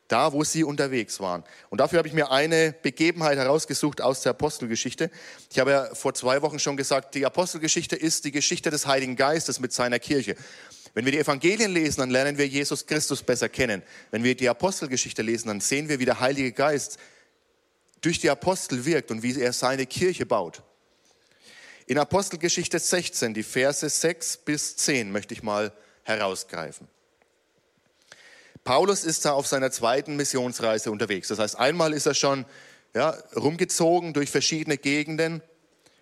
da 0.09 0.33
wo 0.33 0.43
sie 0.43 0.63
unterwegs 0.63 1.19
waren. 1.19 1.43
Und 1.69 1.79
dafür 1.79 1.99
habe 1.99 2.07
ich 2.07 2.13
mir 2.13 2.31
eine 2.31 2.73
Begebenheit 2.81 3.37
herausgesucht 3.37 4.01
aus 4.01 4.21
der 4.21 4.31
Apostelgeschichte. 4.31 5.11
Ich 5.51 5.59
habe 5.59 5.71
ja 5.71 5.95
vor 5.95 6.13
zwei 6.13 6.41
Wochen 6.41 6.59
schon 6.59 6.75
gesagt, 6.75 7.15
die 7.15 7.25
Apostelgeschichte 7.25 7.95
ist 7.95 8.25
die 8.25 8.31
Geschichte 8.31 8.71
des 8.71 8.87
Heiligen 8.87 9.15
Geistes 9.15 9.59
mit 9.59 9.71
seiner 9.71 9.99
Kirche. 9.99 10.35
Wenn 10.93 11.05
wir 11.05 11.11
die 11.11 11.19
Evangelien 11.19 11.71
lesen, 11.71 12.01
dann 12.01 12.09
lernen 12.09 12.37
wir 12.37 12.47
Jesus 12.47 12.85
Christus 12.85 13.23
besser 13.23 13.49
kennen. 13.49 13.83
Wenn 14.11 14.23
wir 14.23 14.35
die 14.35 14.49
Apostelgeschichte 14.49 15.21
lesen, 15.21 15.47
dann 15.47 15.61
sehen 15.61 15.89
wir, 15.89 15.99
wie 15.99 16.05
der 16.05 16.19
Heilige 16.19 16.51
Geist 16.51 16.97
durch 18.01 18.19
die 18.19 18.29
Apostel 18.29 18.85
wirkt 18.85 19.11
und 19.11 19.23
wie 19.23 19.39
er 19.39 19.53
seine 19.53 19.85
Kirche 19.85 20.25
baut. 20.25 20.63
In 21.85 21.97
Apostelgeschichte 21.97 22.79
16, 22.79 23.33
die 23.33 23.43
Verse 23.43 23.87
6 23.87 24.37
bis 24.37 24.77
10 24.77 25.11
möchte 25.11 25.33
ich 25.33 25.43
mal 25.43 25.73
herausgreifen. 26.03 26.87
Paulus 28.63 29.03
ist 29.03 29.25
da 29.25 29.31
auf 29.31 29.47
seiner 29.47 29.71
zweiten 29.71 30.15
Missionsreise 30.15 30.91
unterwegs. 30.91 31.29
Das 31.29 31.39
heißt, 31.39 31.57
einmal 31.57 31.93
ist 31.93 32.05
er 32.05 32.13
schon 32.13 32.45
ja, 32.93 33.11
rumgezogen 33.35 34.13
durch 34.13 34.29
verschiedene 34.29 34.77
Gegenden 34.77 35.41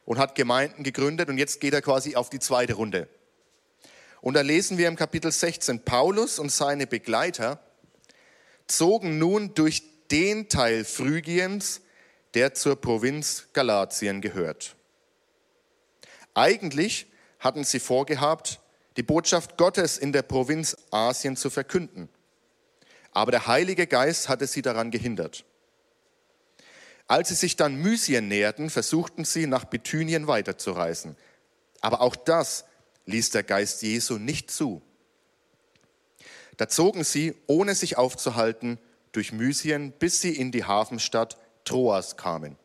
und 0.06 0.18
hat 0.18 0.36
Gemeinden 0.36 0.84
gegründet 0.84 1.30
und 1.30 1.38
jetzt 1.38 1.62
geht 1.62 1.74
er 1.74 1.82
quasi 1.82 2.16
auf 2.16 2.30
die 2.30 2.40
zweite 2.40 2.74
Runde. 2.74 3.08
Und 4.28 4.34
da 4.34 4.42
lesen 4.42 4.78
wir 4.78 4.90
im 4.90 4.98
Kapitel 4.98 5.32
16, 5.32 5.86
Paulus 5.86 6.38
und 6.38 6.52
seine 6.52 6.86
Begleiter 6.86 7.62
zogen 8.68 9.20
nun 9.20 9.54
durch 9.54 9.84
den 10.12 10.50
Teil 10.50 10.84
Phrygiens, 10.84 11.80
der 12.34 12.54
zur 12.54 12.76
Provinz 12.76 13.48
Galatien 13.54 14.20
gehört. 14.20 14.76
Eigentlich 16.34 17.08
hatten 17.40 17.64
sie 17.64 17.80
vorgehabt, 17.80 18.60
die 18.98 19.02
Botschaft 19.02 19.56
Gottes 19.56 19.98
in 19.98 20.12
der 20.12 20.24
Provinz 20.24 20.76
Asien 20.92 21.38
zu 21.38 21.50
verkünden. 21.50 22.10
Aber 23.14 23.32
der 23.32 23.48
Heilige 23.48 23.88
Geist 23.88 24.28
hatte 24.28 24.46
sie 24.46 24.62
daran 24.62 24.92
gehindert. 24.92 25.46
Als 27.08 27.30
sie 27.30 27.36
sich 27.36 27.56
dann 27.56 27.76
Mysien 27.76 28.28
näherten, 28.28 28.70
versuchten 28.70 29.24
sie, 29.24 29.48
nach 29.48 29.64
Bithynien 29.64 30.28
weiterzureisen. 30.28 31.16
Aber 31.80 32.02
auch 32.02 32.18
das 32.18 32.66
ließ 33.08 33.32
der 33.32 33.44
Geist 33.44 33.82
Jesu 33.82 34.18
nicht 34.18 34.52
zu. 34.52 34.82
Da 36.58 36.70
zogen 36.70 37.04
sie, 37.04 37.36
ohne 37.48 37.76
sich 37.76 37.98
aufzuhalten, 37.98 38.80
durch 39.12 39.32
Mysien, 39.32 39.92
bis 39.92 40.22
sie 40.22 40.36
in 40.36 40.52
die 40.52 40.66
Hafenstadt 40.66 41.38
Troas 41.66 42.18
kamen. 42.18 42.58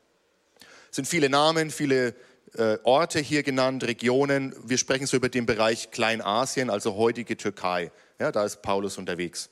Es 0.91 0.97
sind 0.97 1.09
viele 1.09 1.31
Namen, 1.31 1.71
viele 1.71 2.15
äh, 2.55 2.79
Orte 2.83 3.21
hier 3.21 3.43
genannt, 3.43 3.85
Regionen. 3.85 4.55
Wir 4.63 4.77
sprechen 4.77 5.07
so 5.07 5.17
über 5.17 5.29
den 5.29 5.47
Bereich 5.47 5.91
Kleinasien, 5.91 6.69
also 6.69 6.97
heutige 6.97 7.37
Türkei. 7.37 7.91
Ja, 8.19 8.31
da 8.31 8.45
ist 8.45 8.61
Paulus 8.63 8.99
unterwegs. 8.99 9.49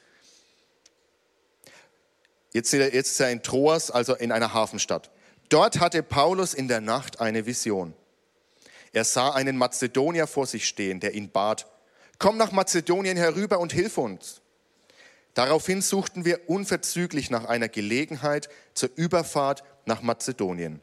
Jetzt, 2.52 2.72
jetzt 2.72 3.12
ist 3.12 3.20
er 3.20 3.30
in 3.30 3.42
Troas, 3.42 3.90
also 3.90 4.14
in 4.14 4.32
einer 4.32 4.52
Hafenstadt. 4.52 5.10
Dort 5.48 5.80
hatte 5.80 6.02
Paulus 6.02 6.54
in 6.54 6.68
der 6.68 6.80
Nacht 6.80 7.20
eine 7.20 7.46
Vision. 7.46 7.94
Er 8.92 9.04
sah 9.04 9.30
einen 9.30 9.56
Mazedonier 9.56 10.26
vor 10.26 10.46
sich 10.46 10.66
stehen, 10.66 11.00
der 11.00 11.14
ihn 11.14 11.30
bat, 11.30 11.66
komm 12.18 12.36
nach 12.36 12.52
Mazedonien 12.52 13.16
herüber 13.16 13.60
und 13.60 13.72
hilf 13.72 13.98
uns. 13.98 14.40
Daraufhin 15.34 15.80
suchten 15.80 16.24
wir 16.24 16.48
unverzüglich 16.48 17.30
nach 17.30 17.44
einer 17.44 17.68
Gelegenheit 17.68 18.48
zur 18.74 18.90
Überfahrt 18.96 19.62
nach 19.86 20.02
Mazedonien. 20.02 20.80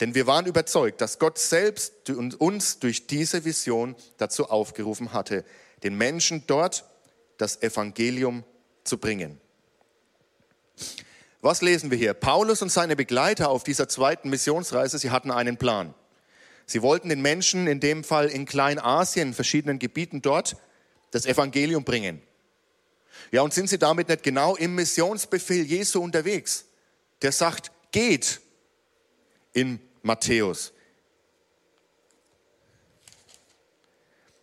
Denn 0.00 0.14
wir 0.14 0.26
waren 0.26 0.46
überzeugt, 0.46 1.00
dass 1.00 1.18
Gott 1.18 1.38
selbst 1.38 2.08
uns 2.10 2.78
durch 2.78 3.06
diese 3.06 3.44
Vision 3.44 3.96
dazu 4.18 4.50
aufgerufen 4.50 5.12
hatte, 5.12 5.44
den 5.82 5.96
Menschen 5.96 6.44
dort 6.46 6.84
das 7.38 7.62
Evangelium 7.62 8.44
zu 8.84 8.98
bringen. 8.98 9.40
Was 11.40 11.62
lesen 11.62 11.90
wir 11.90 11.98
hier? 11.98 12.14
Paulus 12.14 12.62
und 12.62 12.70
seine 12.70 12.94
Begleiter 12.96 13.48
auf 13.48 13.64
dieser 13.64 13.88
zweiten 13.88 14.28
Missionsreise, 14.28 14.98
sie 14.98 15.10
hatten 15.10 15.30
einen 15.30 15.56
Plan. 15.56 15.94
Sie 16.68 16.82
wollten 16.82 17.08
den 17.08 17.22
Menschen, 17.22 17.66
in 17.66 17.80
dem 17.80 18.04
Fall 18.04 18.28
in 18.28 18.44
Kleinasien, 18.44 19.32
verschiedenen 19.32 19.78
Gebieten 19.78 20.20
dort, 20.20 20.54
das 21.10 21.24
Evangelium 21.24 21.82
bringen. 21.82 22.20
Ja, 23.32 23.40
und 23.40 23.54
sind 23.54 23.70
sie 23.70 23.78
damit 23.78 24.10
nicht 24.10 24.22
genau 24.22 24.54
im 24.54 24.74
Missionsbefehl 24.74 25.64
Jesu 25.64 26.02
unterwegs? 26.02 26.66
Der 27.22 27.32
sagt, 27.32 27.72
geht 27.90 28.42
in 29.54 29.80
Matthäus. 30.02 30.74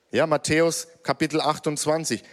Ja, 0.09 0.25
Matthäus 0.25 0.87
Kapitel 1.03 1.39
28. 1.39 2.23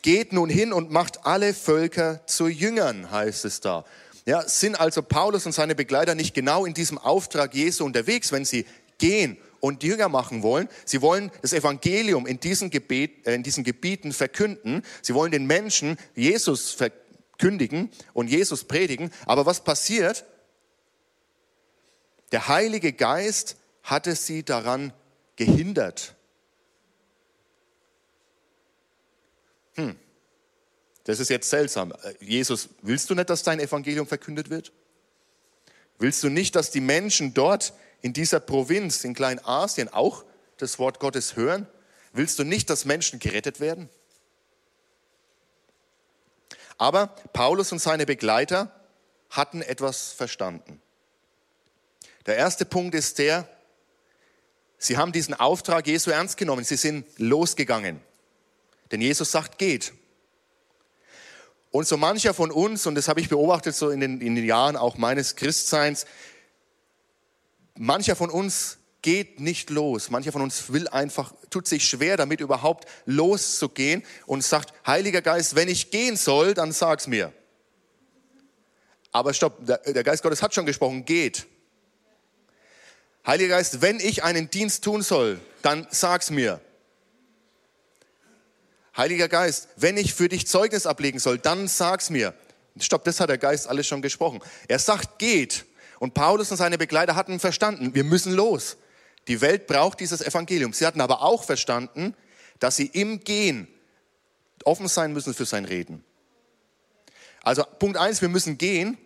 Geht 0.00 0.32
nun 0.32 0.48
hin 0.48 0.72
und 0.72 0.90
macht 0.90 1.26
alle 1.26 1.52
Völker 1.52 2.26
zu 2.26 2.48
Jüngern, 2.48 3.10
heißt 3.10 3.44
es 3.44 3.60
da. 3.60 3.84
Ja, 4.26 4.48
sind 4.48 4.80
also 4.80 5.02
Paulus 5.02 5.44
und 5.44 5.52
seine 5.52 5.74
Begleiter 5.74 6.14
nicht 6.14 6.34
genau 6.34 6.64
in 6.64 6.72
diesem 6.72 6.96
Auftrag 6.96 7.54
Jesu 7.54 7.84
unterwegs, 7.84 8.32
wenn 8.32 8.44
sie 8.44 8.64
gehen 8.98 9.36
und 9.60 9.82
Jünger 9.82 10.08
machen 10.08 10.42
wollen. 10.42 10.68
Sie 10.84 11.02
wollen 11.02 11.30
das 11.42 11.52
Evangelium 11.52 12.26
in 12.26 12.40
diesen, 12.40 12.70
Gebet, 12.70 13.26
äh, 13.26 13.34
in 13.34 13.42
diesen 13.42 13.64
Gebieten 13.64 14.12
verkünden. 14.12 14.82
Sie 15.02 15.14
wollen 15.14 15.30
den 15.30 15.46
Menschen 15.46 15.98
Jesus 16.14 16.70
verkündigen 16.70 17.90
und 18.14 18.28
Jesus 18.28 18.64
predigen. 18.64 19.10
Aber 19.26 19.44
was 19.46 19.62
passiert? 19.62 20.24
Der 22.32 22.48
Heilige 22.48 22.92
Geist 22.92 23.56
hatte 23.82 24.16
sie 24.16 24.42
daran 24.42 24.92
gehindert. 25.36 26.14
Hm. 29.74 29.96
Das 31.04 31.20
ist 31.20 31.28
jetzt 31.28 31.48
seltsam. 31.48 31.92
Äh, 31.92 32.14
Jesus, 32.20 32.70
willst 32.82 33.08
du 33.10 33.14
nicht, 33.14 33.30
dass 33.30 33.42
dein 33.42 33.60
Evangelium 33.60 34.06
verkündet 34.06 34.50
wird? 34.50 34.72
Willst 35.98 36.22
du 36.22 36.28
nicht, 36.28 36.56
dass 36.56 36.70
die 36.70 36.80
Menschen 36.80 37.34
dort 37.34 37.72
in 38.02 38.12
dieser 38.12 38.40
Provinz, 38.40 39.04
in 39.04 39.14
Kleinasien, 39.14 39.88
auch 39.88 40.24
das 40.58 40.78
Wort 40.78 40.98
Gottes 40.98 41.36
hören? 41.36 41.66
Willst 42.12 42.38
du 42.38 42.44
nicht, 42.44 42.68
dass 42.70 42.84
Menschen 42.84 43.18
gerettet 43.18 43.60
werden? 43.60 43.88
Aber 46.76 47.08
Paulus 47.32 47.70
und 47.70 47.78
seine 47.78 48.06
Begleiter 48.06 48.74
hatten 49.30 49.62
etwas 49.62 50.12
verstanden. 50.12 50.80
Der 52.26 52.36
erste 52.36 52.64
Punkt 52.64 52.94
ist 52.94 53.18
der, 53.18 53.48
sie 54.78 54.96
haben 54.96 55.12
diesen 55.12 55.34
Auftrag 55.34 55.86
Jesu 55.86 56.10
ernst 56.10 56.36
genommen. 56.36 56.64
Sie 56.64 56.76
sind 56.76 57.06
losgegangen. 57.18 58.00
Denn 58.90 59.00
Jesus 59.00 59.30
sagt, 59.30 59.58
geht. 59.58 59.92
Und 61.74 61.88
so 61.88 61.96
mancher 61.96 62.34
von 62.34 62.52
uns, 62.52 62.86
und 62.86 62.94
das 62.94 63.08
habe 63.08 63.20
ich 63.20 63.28
beobachtet 63.28 63.74
so 63.74 63.90
in 63.90 63.98
den, 63.98 64.20
in 64.20 64.36
den 64.36 64.44
Jahren 64.44 64.76
auch 64.76 64.96
meines 64.96 65.34
Christseins, 65.34 66.06
mancher 67.76 68.14
von 68.14 68.30
uns 68.30 68.78
geht 69.02 69.40
nicht 69.40 69.70
los. 69.70 70.08
Mancher 70.08 70.30
von 70.30 70.40
uns 70.40 70.72
will 70.72 70.86
einfach, 70.86 71.34
tut 71.50 71.66
sich 71.66 71.84
schwer 71.84 72.16
damit 72.16 72.38
überhaupt 72.38 72.88
loszugehen 73.06 74.04
und 74.26 74.44
sagt, 74.44 74.72
Heiliger 74.86 75.20
Geist, 75.20 75.56
wenn 75.56 75.66
ich 75.66 75.90
gehen 75.90 76.16
soll, 76.16 76.54
dann 76.54 76.70
sag's 76.70 77.08
mir. 77.08 77.32
Aber 79.10 79.34
stopp, 79.34 79.58
der 79.66 80.04
Geist 80.04 80.22
Gottes 80.22 80.42
hat 80.42 80.54
schon 80.54 80.66
gesprochen, 80.66 81.04
geht. 81.04 81.44
Heiliger 83.26 83.56
Geist, 83.56 83.82
wenn 83.82 83.98
ich 83.98 84.22
einen 84.22 84.48
Dienst 84.48 84.84
tun 84.84 85.02
soll, 85.02 85.40
dann 85.62 85.88
sag's 85.90 86.30
mir. 86.30 86.60
Heiliger 88.96 89.28
Geist, 89.28 89.68
wenn 89.76 89.96
ich 89.96 90.14
für 90.14 90.28
dich 90.28 90.46
Zeugnis 90.46 90.86
ablegen 90.86 91.18
soll, 91.18 91.38
dann 91.38 91.68
sag's 91.68 92.10
mir. 92.10 92.34
Stopp, 92.78 93.04
das 93.04 93.20
hat 93.20 93.28
der 93.28 93.38
Geist 93.38 93.68
alles 93.68 93.86
schon 93.86 94.02
gesprochen. 94.02 94.40
Er 94.68 94.78
sagt, 94.78 95.18
geht. 95.18 95.64
Und 95.98 96.14
Paulus 96.14 96.50
und 96.50 96.56
seine 96.56 96.78
Begleiter 96.78 97.16
hatten 97.16 97.40
verstanden, 97.40 97.94
wir 97.94 98.04
müssen 98.04 98.32
los. 98.32 98.76
Die 99.28 99.40
Welt 99.40 99.66
braucht 99.66 100.00
dieses 100.00 100.20
Evangelium. 100.20 100.72
Sie 100.72 100.86
hatten 100.86 101.00
aber 101.00 101.22
auch 101.22 101.44
verstanden, 101.44 102.14
dass 102.58 102.76
sie 102.76 102.86
im 102.86 103.20
Gehen 103.20 103.68
offen 104.64 104.88
sein 104.88 105.12
müssen 105.12 105.34
für 105.34 105.44
sein 105.44 105.64
Reden. 105.64 106.04
Also 107.42 107.64
Punkt 107.78 107.96
eins, 107.96 108.22
wir 108.22 108.28
müssen 108.28 108.58
gehen. 108.58 108.98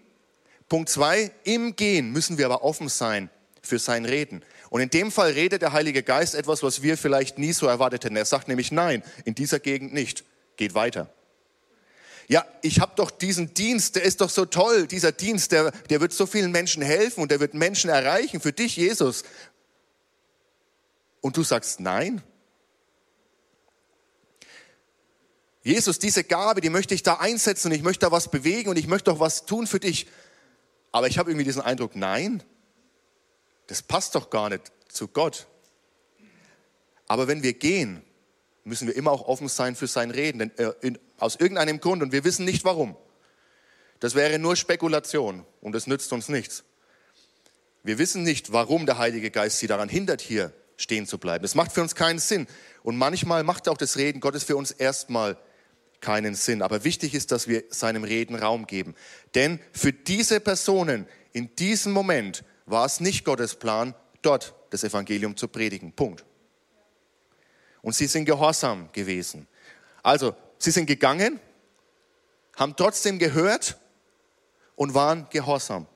Punkt 0.69 0.89
zwei, 0.89 1.31
im 1.45 1.77
Gehen 1.77 2.11
müssen 2.13 2.39
wir 2.39 2.47
aber 2.47 2.63
offen 2.63 2.89
sein 2.89 3.31
für 3.63 3.79
sein 3.79 4.05
Reden. 4.05 4.43
Und 4.71 4.81
in 4.81 4.91
dem 4.91 5.11
Fall 5.11 5.33
redet 5.33 5.63
der 5.63 5.73
Heilige 5.73 6.03
Geist 6.03 6.35
etwas, 6.35 6.63
was 6.63 6.83
wir 6.83 6.99
vielleicht 6.99 7.39
nie 7.39 7.53
so 7.53 7.67
erwartet 7.67 8.05
hätten. 8.05 8.17
Er 8.17 8.25
sagt 8.25 8.49
nämlich, 8.49 8.71
nein, 8.71 9.03
in 9.25 9.35
dieser 9.35 9.61
Gegend 9.61 9.95
nicht. 9.95 10.25
Geht 10.57 10.75
weiter. 10.75 11.13
Ja, 12.27 12.45
ich 12.61 12.81
habe 12.81 12.93
doch 12.97 13.11
diesen 13.11 13.55
Dienst, 13.55 13.97
der 13.97 14.03
ist 14.03 14.21
doch 14.21 14.29
so 14.29 14.45
toll. 14.45 14.87
Dieser 14.87 15.13
Dienst, 15.13 15.53
der, 15.53 15.71
der 15.71 16.01
wird 16.03 16.13
so 16.13 16.27
vielen 16.27 16.53
Menschen 16.53 16.83
helfen 16.83 17.23
und 17.23 17.31
der 17.31 17.41
wird 17.41 17.55
Menschen 17.55 17.89
erreichen. 17.89 18.41
Für 18.41 18.53
dich, 18.53 18.77
Jesus. 18.77 19.25
Und 21.23 21.37
du 21.39 21.43
sagst 21.43 21.81
nein? 21.81 22.23
Jesus, 25.63 25.99
diese 25.99 26.25
Gabe, 26.25 26.61
die 26.61 26.71
möchte 26.71 26.95
ich 26.95 27.03
da 27.03 27.15
einsetzen 27.15 27.69
und 27.69 27.77
ich 27.77 27.83
möchte 27.83 28.07
da 28.07 28.13
was 28.13 28.31
bewegen 28.31 28.69
und 28.69 28.79
ich 28.79 28.87
möchte 28.87 29.11
doch 29.11 29.21
was 29.21 29.47
tun 29.47 29.67
für 29.67 29.81
dich. 29.81 30.07
Aber 30.93 31.09
ich 31.09 31.19
habe 31.19 31.31
irgendwie 31.31 31.45
diesen 31.45 31.63
Eindruck, 31.63 31.97
nein, 31.97 32.43
das 33.69 33.83
passt 33.83 34.15
doch 34.15 34.29
gar 34.31 34.51
nicht 34.51 34.73
zu 34.89 35.09
Gott. 35.09 35.47
Aber 37.07 37.29
wenn 37.29 37.43
wir 37.43 37.55
gehen, 37.55 38.03
müssen 38.65 38.89
wir 38.89 38.97
immer 38.97 39.13
auch 39.13 39.27
offen 39.27 39.49
sein 39.49 39.77
für 39.77 39.87
sein 39.87 40.11
Reden, 40.11 40.39
denn, 40.39 40.59
äh, 40.59 40.73
in, 40.83 40.99
aus 41.19 41.37
irgendeinem 41.37 41.81
Grund 41.81 42.03
und 42.03 42.13
wir 42.13 42.25
wissen 42.25 42.45
nicht 42.45 42.65
warum. 42.65 42.97
Das 44.01 44.15
wäre 44.15 44.39
nur 44.39 44.57
Spekulation 44.57 45.45
und 45.61 45.75
es 45.75 45.87
nützt 45.87 46.13
uns 46.13 46.29
nichts. 46.29 46.65
Wir 47.83 47.99
wissen 47.99 48.23
nicht, 48.23 48.53
warum 48.53 48.87
der 48.87 48.99
Heilige 48.99 49.31
Geist 49.31 49.59
sie 49.59 49.67
daran 49.67 49.89
hindert, 49.89 50.21
hier 50.21 50.53
stehen 50.77 51.07
zu 51.07 51.19
bleiben. 51.19 51.45
Es 51.45 51.55
macht 51.55 51.73
für 51.73 51.83
uns 51.83 51.95
keinen 51.95 52.19
Sinn. 52.19 52.47
Und 52.83 52.97
manchmal 52.97 53.43
macht 53.43 53.69
auch 53.69 53.77
das 53.77 53.97
Reden 53.97 54.21
Gottes 54.21 54.45
für 54.45 54.57
uns 54.57 54.71
erstmal 54.71 55.39
keinen 56.01 56.35
Sinn. 56.35 56.63
Aber 56.63 56.85
wichtig 56.85 57.15
ist, 57.15 57.33
dass 57.33 57.49
wir 57.49 57.65
seinem 57.71 58.05
Reden 58.05 58.37
Raum 58.37 58.67
geben. 58.67 58.95
Denn 59.35 59.59
für 59.73 59.93
diese 59.93 60.39
Personen 60.41 61.07
in 61.33 61.55
diesem 61.57 61.93
Moment 61.93 62.45
war 62.71 62.85
es 62.87 63.01
nicht 63.01 63.25
Gottes 63.25 63.55
Plan, 63.55 63.95
dort 64.23 64.55
das 64.71 64.85
Evangelium 64.85 65.37
zu 65.37 65.49
predigen. 65.49 65.93
Punkt. 65.93 66.25
Und 67.83 67.95
sie 67.95 68.07
sind 68.07 68.25
gehorsam 68.25 68.91
gewesen. 68.93 69.47
Also, 70.03 70.35
sie 70.59 70.71
sind 70.71 70.87
gegangen, 70.87 71.41
haben 72.57 72.75
trotzdem 72.77 73.19
gehört 73.19 73.79
und 74.77 74.95
waren 74.95 75.27
gehorsam. 75.31 75.87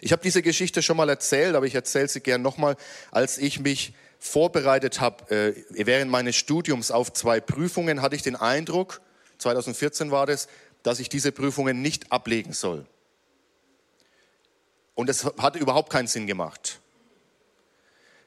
Ich 0.00 0.10
habe 0.10 0.22
diese 0.22 0.42
Geschichte 0.42 0.82
schon 0.82 0.96
mal 0.96 1.08
erzählt, 1.08 1.54
aber 1.54 1.66
ich 1.66 1.74
erzähle 1.74 2.08
sie 2.08 2.20
gern 2.20 2.42
nochmal, 2.42 2.76
als 3.12 3.38
ich 3.38 3.60
mich 3.60 3.94
vorbereitet 4.18 5.00
habe 5.00 5.30
äh, 5.34 5.64
während 5.86 6.10
meines 6.10 6.36
Studiums 6.36 6.90
auf 6.90 7.12
zwei 7.12 7.40
Prüfungen, 7.40 8.02
hatte 8.02 8.16
ich 8.16 8.22
den 8.22 8.36
Eindruck, 8.36 9.00
2014 9.38 10.10
war 10.10 10.26
das, 10.26 10.48
dass 10.82 11.00
ich 11.00 11.08
diese 11.08 11.32
Prüfungen 11.32 11.82
nicht 11.82 12.10
ablegen 12.10 12.52
soll. 12.52 12.86
Und 15.02 15.08
es 15.08 15.24
hat 15.24 15.56
überhaupt 15.56 15.90
keinen 15.90 16.06
Sinn 16.06 16.28
gemacht. 16.28 16.78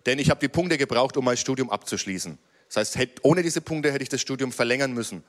Denn 0.06 0.20
ich 0.20 0.30
habe 0.30 0.42
die 0.42 0.50
Punkte 0.50 0.78
gebraucht, 0.78 1.16
um 1.16 1.24
mein 1.24 1.38
Studium 1.38 1.70
abzuschließen. 1.70 2.38
Das 2.68 2.76
heißt, 2.76 3.00
ohne 3.22 3.44
diese 3.44 3.62
Punkte 3.62 3.94
hätte 3.94 4.04
ich 4.04 4.10
das 4.10 4.20
Studium 4.20 4.52
verlängern 4.52 4.92
müssen. 4.92 5.24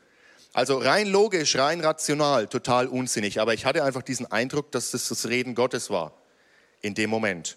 Also 0.53 0.77
rein 0.77 1.07
logisch, 1.07 1.55
rein 1.55 1.81
rational, 1.83 2.49
total 2.49 2.89
unsinnig. 2.89 3.41
Aber 3.41 3.55
ich 3.55 3.65
hatte 3.65 3.85
einfach 3.85 4.03
diesen 4.03 4.27
Eindruck, 4.27 4.73
dass 4.73 4.91
das 4.91 5.07
das 5.07 5.29
Reden 5.29 5.55
Gottes 5.55 5.89
war 5.89 6.15
in 6.83 6.95
dem 6.95 7.11
Moment. 7.11 7.57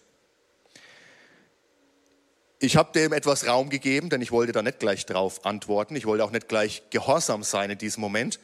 Ich 2.60 2.78
habe 2.78 2.91
dem 2.91 3.12
etwas 3.12 3.47
Raum 3.47 3.71
gegeben, 3.71 4.12
denn 4.12 4.21
ich 4.21 4.32
wollte 4.32 4.52
da 4.52 4.62
nicht 4.62 4.78
gleich 4.78 5.08
drauf 5.08 5.47
antworten. 5.47 5.95
Ich 5.95 6.06
wollte 6.06 6.23
auch 6.23 6.32
nicht 6.32 6.47
gleich 6.47 6.84
gehorsam 6.91 7.41
sein 7.41 7.71
in 7.71 7.80
diesem 7.80 8.02
Moment. 8.02 8.39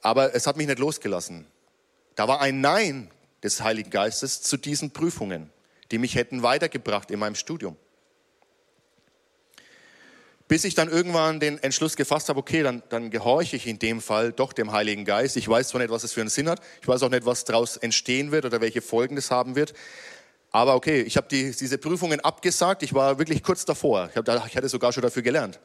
Aber 0.00 0.32
es 0.32 0.46
hat 0.46 0.56
mich 0.56 0.68
nicht 0.68 0.78
losgelassen. 0.78 1.44
Da 2.14 2.28
war 2.28 2.40
ein 2.40 2.60
Nein 2.60 3.10
des 3.42 3.62
Heiligen 3.62 3.90
Geistes 3.90 4.42
zu 4.42 4.56
diesen 4.56 4.92
Prüfungen, 4.92 5.50
die 5.90 5.98
mich 5.98 6.14
hätten 6.14 6.42
weitergebracht 6.42 7.10
in 7.10 7.18
meinem 7.18 7.34
Studium. 7.34 7.76
Bis 10.48 10.64
ich 10.64 10.74
dann 10.74 10.88
irgendwann 10.88 11.40
den 11.40 11.62
Entschluss 11.62 11.96
gefasst 11.96 12.28
habe, 12.28 12.38
okay, 12.38 12.62
dann, 12.62 12.82
dann 12.90 13.10
gehorche 13.10 13.56
ich 13.56 13.66
in 13.66 13.78
dem 13.78 14.00
Fall 14.00 14.32
doch 14.32 14.52
dem 14.52 14.72
Heiligen 14.72 15.04
Geist. 15.04 15.36
Ich 15.36 15.48
weiß 15.48 15.68
zwar 15.68 15.80
nicht, 15.80 15.90
was 15.90 16.04
es 16.04 16.12
für 16.12 16.20
einen 16.20 16.30
Sinn 16.30 16.48
hat, 16.48 16.60
ich 16.80 16.88
weiß 16.88 17.02
auch 17.02 17.10
nicht, 17.10 17.24
was 17.24 17.44
daraus 17.44 17.76
entstehen 17.78 18.32
wird 18.32 18.44
oder 18.44 18.60
welche 18.60 18.82
Folgen 18.82 19.16
das 19.16 19.30
haben 19.30 19.56
wird. 19.56 19.72
Aber 20.50 20.74
okay, 20.74 21.00
ich 21.00 21.16
habe 21.16 21.26
die, 21.30 21.52
diese 21.52 21.78
Prüfungen 21.78 22.20
abgesagt. 22.20 22.82
Ich 22.82 22.92
war 22.92 23.18
wirklich 23.18 23.42
kurz 23.42 23.64
davor. 23.64 24.10
Ich, 24.10 24.16
hab, 24.16 24.46
ich 24.46 24.56
hatte 24.56 24.68
sogar 24.68 24.92
schon 24.92 25.02
dafür 25.02 25.22
gelernt. 25.22 25.58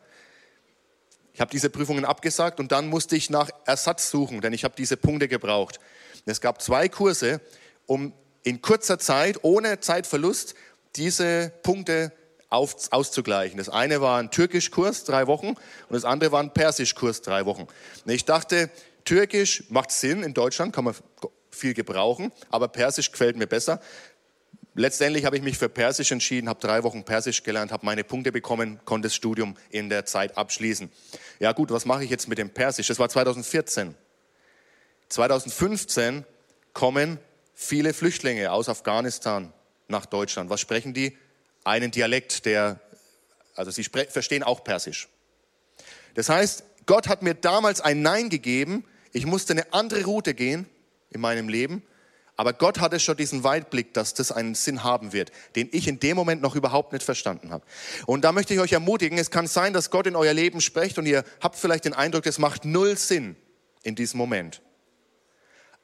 Ich 1.34 1.42
habe 1.42 1.52
diese 1.52 1.70
Prüfungen 1.70 2.06
abgesagt 2.06 2.60
und 2.60 2.72
dann 2.72 2.88
musste 2.88 3.16
ich 3.16 3.30
nach 3.30 3.50
Ersatz 3.66 4.10
suchen, 4.10 4.42
denn 4.42 4.54
ich 4.54 4.63
habe 4.63 4.74
diese 4.76 4.98
Punkte 4.98 5.28
gebraucht. 5.28 5.80
Es 6.26 6.42
gab 6.42 6.62
zwei 6.62 6.90
Kurse, 6.90 7.42
um 7.88 8.13
in 8.43 8.62
kurzer 8.62 9.00
Zeit, 9.00 9.39
ohne 9.41 9.80
Zeitverlust, 9.80 10.54
diese 10.95 11.52
Punkte 11.63 12.12
auf, 12.50 12.76
auszugleichen. 12.91 13.58
Das 13.58 13.69
eine 13.69 14.00
war 14.02 14.19
ein 14.19 14.32
Türkischkurs, 14.32 15.04
drei 15.04 15.28
Wochen, 15.28 15.47
und 15.50 15.58
das 15.89 16.06
andere 16.06 16.32
war 16.32 16.41
ein 16.41 16.54
Persischkurs, 16.54 17.21
drei 17.21 17.45
Wochen. 17.45 17.67
Und 18.06 18.12
ich 18.12 18.26
dachte, 18.26 18.69
Türkisch 19.04 19.63
macht 19.69 19.91
Sinn 19.91 20.23
in 20.23 20.34
Deutschland, 20.34 20.73
kann 20.73 20.84
man 20.84 20.95
viel 21.50 21.73
gebrauchen, 21.73 22.32
aber 22.50 22.67
Persisch 22.67 23.12
gefällt 23.12 23.36
mir 23.36 23.47
besser. 23.47 23.82
Letztendlich 24.76 25.26
habe 25.26 25.36
ich 25.36 25.41
mich 25.41 25.58
für 25.58 25.69
Persisch 25.69 26.12
entschieden, 26.12 26.47
habe 26.47 26.60
drei 26.60 26.84
Wochen 26.84 27.04
Persisch 27.04 27.41
gelernt, 27.41 27.71
habe 27.71 27.86
meine 27.86 28.04
Punkte 28.04 28.32
bekommen, 28.32 28.80
konnte 28.86 29.08
das 29.08 29.15
Studium 29.15 29.58
in 29.71 29.89
der 29.89 30.06
Zeit 30.06 30.38
abschließen. 30.38 30.91
Ja 31.39 31.52
gut, 31.52 31.71
was 31.71 31.86
mache 31.86 32.04
ich 32.04 32.12
jetzt 32.12 32.28
mit 32.28 32.38
dem 32.38 32.52
Persisch? 32.52 32.88
Das 32.88 33.00
war 33.00 33.10
2014. 33.10 33.95
2015 35.10 36.26
kommen 36.73 37.17
viele 37.60 37.93
Flüchtlinge 37.93 38.52
aus 38.52 38.70
Afghanistan 38.70 39.52
nach 39.88 40.06
Deutschland. 40.06 40.50
Was 40.50 40.62
sprechen 40.62 40.93
die? 40.93 41.17
einen 41.67 41.91
Dialekt, 41.91 42.46
der, 42.46 42.80
also 43.56 43.70
sie 43.70 43.84
verstehen 43.84 44.41
auch 44.41 44.63
Persisch. 44.63 45.10
Das 46.15 46.30
heißt, 46.30 46.63
Gott 46.86 47.08
hat 47.08 47.22
mir 47.22 47.34
damals 47.34 47.82
ein 47.82 48.02
Nein 48.02 48.30
gegeben. 48.30 48.86
Ich 49.12 49.26
musste 49.26 49.54
eine 49.54 49.72
andere 49.74 50.06
Route 50.06 50.34
gehen 50.34 50.65
in 51.12 51.22
meinem 51.22 51.50
Leben. 51.50 51.84
Aber 52.38 52.54
Gott 52.54 52.80
hatte 52.80 53.00
schon 53.00 53.17
diesen 53.17 53.43
Weitblick, 53.43 53.93
dass 53.93 54.13
das 54.13 54.32
einen 54.32 54.56
Sinn 54.56 54.84
haben 54.84 55.12
wird, 55.12 55.32
den 55.56 55.70
ich 55.72 55.88
in 55.88 56.00
dem 56.00 56.15
Moment 56.15 56.41
noch 56.41 56.56
überhaupt 56.56 56.93
nicht 56.93 57.04
verstanden 57.04 57.52
habe. 57.52 57.65
Und 58.06 58.24
da 58.24 58.32
möchte 58.32 58.54
ich 58.54 58.60
euch 58.60 58.74
ermutigen, 58.74 59.17
es 59.17 59.32
kann 59.32 59.48
sein, 59.48 59.74
dass 59.74 59.89
Gott 59.89 60.08
in 60.08 60.15
euer 60.15 60.34
Leben 60.34 60.62
spricht 60.62 60.98
und 61.00 61.08
ihr 61.08 61.24
habt 61.41 61.56
vielleicht 61.56 61.86
den 61.86 61.93
Eindruck, 61.93 62.28
es 62.28 62.38
macht 62.38 62.63
null 62.63 62.96
Sinn 62.96 63.36
in 63.82 63.96
diesem 63.96 64.20
Moment. 64.20 64.62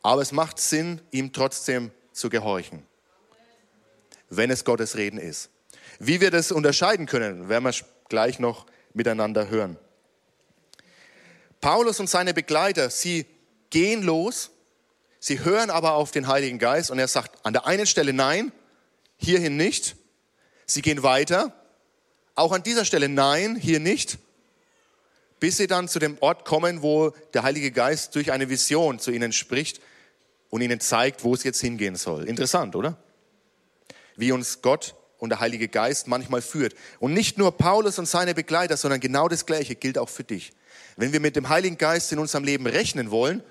Aber 0.04 0.22
es 0.22 0.34
macht 0.34 0.60
Sinn, 0.60 1.02
ihm 1.12 1.32
trotzdem 1.32 1.92
zu 2.12 2.30
gehorchen, 2.30 2.86
wenn 4.30 4.52
es 4.52 4.66
Gottes 4.66 4.98
Reden 4.98 5.18
ist. 5.18 5.50
Wie 5.98 6.20
wir 6.20 6.30
das 6.30 6.52
unterscheiden 6.52 7.06
können, 7.06 7.48
werden 7.48 7.64
wir 7.64 7.74
gleich 8.10 8.38
noch 8.38 8.66
miteinander 8.94 9.48
hören. 9.48 9.78
Paulus 11.62 12.02
und 12.02 12.10
seine 12.10 12.34
Begleiter, 12.34 12.90
sie 12.90 13.26
gehen 13.70 14.04
los, 14.04 14.52
sie 15.20 15.40
hören 15.40 15.70
aber 15.70 15.94
auf 15.94 16.12
den 16.12 16.28
Heiligen 16.28 16.60
Geist 16.60 16.92
und 16.92 17.00
er 17.00 17.08
sagt 17.08 17.46
an 17.46 17.54
der 17.54 17.66
einen 17.66 17.86
Stelle 17.86 18.12
nein, 18.12 18.52
hierhin 19.16 19.56
nicht. 19.56 19.96
Sie 20.66 20.82
gehen 20.82 21.04
weiter, 21.04 21.54
auch 22.36 22.52
an 22.52 22.64
dieser 22.64 22.84
Stelle 22.84 23.08
nein, 23.08 23.56
hier 23.56 23.80
nicht, 23.80 24.18
bis 25.40 25.58
sie 25.58 25.68
dann 25.68 25.88
zu 25.88 26.00
dem 26.00 26.18
Ort 26.20 26.44
kommen, 26.44 26.82
wo 26.82 27.12
der 27.34 27.44
Heilige 27.44 27.72
Geist 27.72 28.16
durch 28.16 28.34
eine 28.34 28.50
Vision 28.50 29.00
zu 29.00 29.12
ihnen 29.12 29.32
spricht 29.32 29.80
und 30.54 30.62
ihnen 30.62 30.80
zeigt, 30.80 31.24
wo 31.24 31.34
es 31.34 31.44
jetzt 31.44 31.62
hingehen 31.62 31.96
soll. 31.96 32.30
Interessant, 32.30 32.76
oder? 32.76 32.96
Wie 34.16 34.32
uns 34.32 34.62
Gott 34.62 34.94
und 35.18 35.30
der 35.30 35.40
Heilige 35.40 35.68
Geist 35.68 36.08
manchmal 36.08 36.44
führt. 36.44 36.76
Und 37.00 37.16
nicht 37.16 37.40
nur 37.40 37.58
Paulus 37.58 37.98
und 37.98 38.06
seine 38.06 38.36
Begleiter, 38.36 38.78
sondern 38.78 39.00
genau 39.00 39.28
das 39.28 39.48
Gleiche 39.48 39.74
gilt 39.74 39.98
auch 39.98 40.10
für 40.10 40.24
dich. 40.24 40.54
Wenn 40.96 41.12
wir 41.12 41.22
mit 41.22 41.36
dem 41.36 41.50
Heiligen 41.50 41.80
Geist 41.80 42.12
in 42.12 42.20
unserem 42.20 42.44
Leben 42.44 42.68
rechnen 42.68 43.10
wollen, 43.10 43.42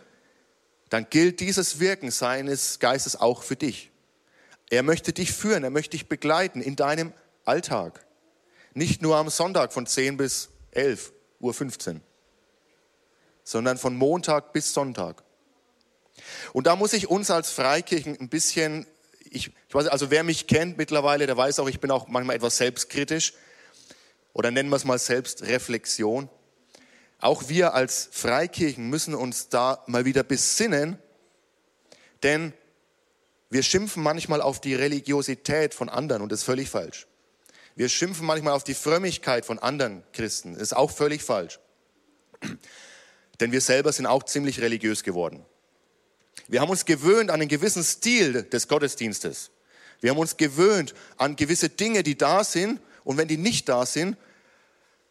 dann 0.91 1.09
gilt 1.11 1.41
dieses 1.41 1.81
Wirken 1.81 2.13
seines 2.13 2.79
Geistes 2.79 3.17
auch 3.17 3.43
für 3.43 3.57
dich. 3.57 3.91
Er 4.71 4.85
möchte 4.85 5.13
dich 5.13 5.33
führen, 5.33 5.65
er 5.65 5.71
möchte 5.71 5.97
dich 5.97 6.09
begleiten 6.09 6.61
in 6.61 6.77
deinem 6.77 7.13
Alltag. 7.45 8.07
Nicht 8.75 9.03
nur 9.03 9.17
am 9.17 9.29
Sonntag 9.29 9.73
von 9.73 9.87
10 9.87 10.19
bis 10.19 10.51
11 10.71 11.13
Uhr 11.41 11.53
15, 11.53 12.01
sondern 13.43 13.77
von 13.77 13.97
Montag 13.97 14.53
bis 14.53 14.73
Sonntag. 14.73 15.25
Und 16.53 16.67
da 16.67 16.77
muss 16.77 16.93
ich 16.93 17.09
uns 17.09 17.31
als 17.31 17.51
Freikirchen 17.51 18.19
ein 18.19 18.29
bisschen, 18.29 18.87
ich, 19.31 19.51
ich 19.69 19.75
weiß, 19.75 19.89
also 19.89 20.11
wer 20.11 20.25
mich 20.25 20.47
kennt 20.47 20.77
mittlerweile, 20.77 21.27
der 21.27 21.37
weiß 21.37 21.59
auch, 21.59 21.69
ich 21.69 21.81
bin 21.81 21.91
auch 21.91 22.09
manchmal 22.09 22.37
etwas 22.37 22.57
selbstkritisch 22.59 23.35
oder 24.33 24.51
nennen 24.51 24.69
wir 24.69 24.77
es 24.77 24.85
mal 24.85 24.99
Selbstreflexion. 24.99 26.29
Auch 27.19 27.49
wir 27.49 27.75
als 27.75 28.09
Freikirchen 28.11 28.89
müssen 28.91 29.15
uns 29.15 29.49
da 29.49 29.83
mal 29.87 30.05
wieder 30.05 30.23
besinnen, 30.25 30.99
denn 32.23 32.53
wir 33.49 33.63
schimpfen 33.63 34.03
manchmal 34.03 34.41
auf 34.41 34.61
die 34.61 34.75
Religiosität 34.75 35.75
von 35.75 35.89
anderen 35.89 36.23
und 36.23 36.33
das 36.33 36.41
ist 36.41 36.45
völlig 36.45 36.69
falsch. 36.69 37.07
Wir 37.75 37.89
schimpfen 37.89 38.27
manchmal 38.27 38.55
auf 38.55 38.65
die 38.65 38.75
Frömmigkeit 38.75 39.47
von 39.47 39.59
anderen 39.59 40.03
Christen, 40.13 40.55
das 40.55 40.63
ist 40.63 40.77
auch 40.77 40.91
völlig 40.91 41.23
falsch. 41.23 41.59
Denn 43.41 43.53
wir 43.53 43.61
selber 43.61 43.93
sind 43.93 44.07
auch 44.07 44.25
ziemlich 44.25 44.61
religiös 44.61 45.03
geworden. 45.05 45.45
Wir 46.49 46.61
haben 46.61 46.71
uns 46.71 46.85
gewöhnt 46.85 47.31
an 47.31 47.41
einen 47.41 47.49
gewissen 47.49 47.85
Stil 47.85 48.45
des 48.45 48.69
Gottesdienstes. 48.69 49.51
Wir 50.01 50.11
haben 50.11 50.19
uns 50.19 50.37
gewöhnt 50.37 50.95
an 51.17 51.37
gewisse 51.37 51.69
Dinge, 51.69 52.03
die 52.03 52.17
da 52.17 52.45
sind 52.45 52.81
und 53.05 53.17
wenn 53.17 53.29
die 53.29 53.37
nicht 53.37 53.69
da 53.69 53.87
sind, 53.87 54.17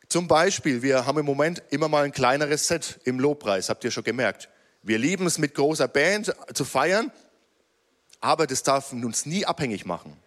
zum 0.10 0.28
Beispiel, 0.28 0.82
wir 0.82 1.06
haben 1.06 1.20
im 1.20 1.26
Moment 1.26 1.64
immer 1.70 1.88
mal 1.88 2.04
ein 2.04 2.12
kleineres 2.12 2.68
Set 2.68 3.00
im 3.06 3.18
Lobpreis, 3.18 3.70
habt 3.70 3.86
ihr 3.86 3.92
schon 3.92 4.04
gemerkt. 4.04 4.50
Wir 4.84 4.98
lieben 4.98 5.26
es 5.26 5.38
mit 5.38 5.56
großer 5.56 5.88
Band 5.88 6.36
zu 6.54 6.66
feiern, 6.66 7.12
aber 8.20 8.46
das 8.46 8.62
darf 8.64 8.92
uns 8.92 9.26
nie 9.26 9.46
abhängig 9.46 9.86
machen. 9.86 10.18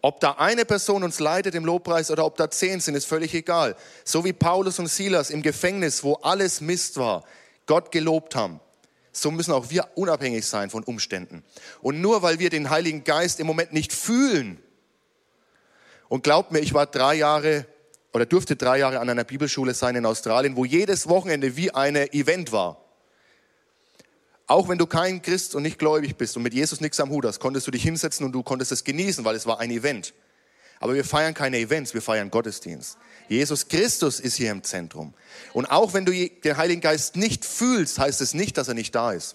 Ob 0.00 0.20
da 0.20 0.32
eine 0.32 0.64
Person 0.64 1.02
uns 1.02 1.18
leitet 1.18 1.54
im 1.54 1.66
Lobpreis 1.66 2.10
oder 2.10 2.24
ob 2.24 2.36
da 2.36 2.50
zehn 2.50 2.80
sind, 2.80 2.94
ist 2.94 3.04
völlig 3.04 3.34
egal. 3.34 3.76
So 4.04 4.24
wie 4.24 4.32
Paulus 4.32 4.78
und 4.78 4.86
Silas 4.86 5.28
im 5.28 5.42
Gefängnis, 5.42 6.02
wo 6.02 6.14
alles 6.14 6.62
Mist 6.62 6.96
war, 6.96 7.24
Gott 7.66 7.92
gelobt 7.92 8.34
haben, 8.34 8.60
so 9.16 9.30
müssen 9.30 9.52
auch 9.52 9.70
wir 9.70 9.88
unabhängig 9.94 10.46
sein 10.46 10.70
von 10.70 10.84
Umständen. 10.84 11.42
Und 11.80 12.00
nur 12.00 12.22
weil 12.22 12.38
wir 12.38 12.50
den 12.50 12.70
Heiligen 12.70 13.04
Geist 13.04 13.40
im 13.40 13.46
Moment 13.46 13.72
nicht 13.72 13.92
fühlen, 13.92 14.60
und 16.08 16.22
glaubt 16.22 16.52
mir, 16.52 16.60
ich 16.60 16.74
war 16.74 16.86
drei 16.86 17.14
Jahre 17.14 17.66
oder 18.12 18.26
durfte 18.26 18.54
drei 18.54 18.78
Jahre 18.78 19.00
an 19.00 19.10
einer 19.10 19.24
Bibelschule 19.24 19.74
sein 19.74 19.96
in 19.96 20.06
Australien, 20.06 20.56
wo 20.56 20.64
jedes 20.64 21.08
Wochenende 21.08 21.56
wie 21.56 21.72
eine 21.72 22.12
Event 22.12 22.52
war. 22.52 22.80
Auch 24.46 24.68
wenn 24.68 24.78
du 24.78 24.86
kein 24.86 25.22
Christ 25.22 25.54
und 25.54 25.62
nicht 25.62 25.78
gläubig 25.78 26.16
bist 26.16 26.36
und 26.36 26.42
mit 26.42 26.54
Jesus 26.54 26.80
nichts 26.80 27.00
am 27.00 27.10
Hut 27.10 27.24
hast, 27.24 27.40
konntest 27.40 27.66
du 27.66 27.70
dich 27.70 27.82
hinsetzen 27.82 28.24
und 28.26 28.32
du 28.32 28.42
konntest 28.42 28.72
es 28.72 28.84
genießen, 28.84 29.24
weil 29.24 29.34
es 29.34 29.46
war 29.46 29.58
ein 29.58 29.70
Event. 29.70 30.14
Aber 30.80 30.94
wir 30.94 31.04
feiern 31.04 31.34
keine 31.34 31.58
Events, 31.58 31.94
wir 31.94 32.02
feiern 32.02 32.30
Gottesdienst. 32.30 32.98
Jesus 33.28 33.68
Christus 33.68 34.20
ist 34.20 34.36
hier 34.36 34.50
im 34.50 34.62
Zentrum. 34.62 35.14
Und 35.52 35.66
auch 35.66 35.94
wenn 35.94 36.04
du 36.04 36.12
den 36.12 36.56
Heiligen 36.56 36.80
Geist 36.80 37.16
nicht 37.16 37.44
fühlst, 37.44 37.98
heißt 37.98 38.20
es 38.20 38.34
nicht, 38.34 38.58
dass 38.58 38.68
er 38.68 38.74
nicht 38.74 38.94
da 38.94 39.12
ist. 39.12 39.34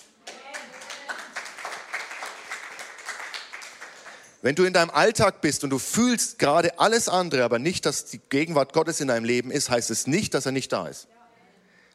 Wenn 4.42 4.56
du 4.56 4.64
in 4.64 4.72
deinem 4.72 4.90
Alltag 4.92 5.42
bist 5.42 5.66
und 5.66 5.70
du 5.70 5.80
fühlst 5.80 6.40
gerade 6.40 6.80
alles 6.80 7.10
andere, 7.10 7.44
aber 7.44 7.60
nicht, 7.60 7.86
dass 7.86 8.06
die 8.06 8.22
Gegenwart 8.30 8.72
Gottes 8.72 9.02
in 9.02 9.10
deinem 9.10 9.26
Leben 9.26 9.52
ist, 9.52 9.70
heißt 9.70 9.90
es 9.90 10.08
nicht, 10.08 10.34
dass 10.34 10.46
er 10.46 10.54
nicht 10.54 10.72
da 10.72 10.88
ist. 10.88 11.08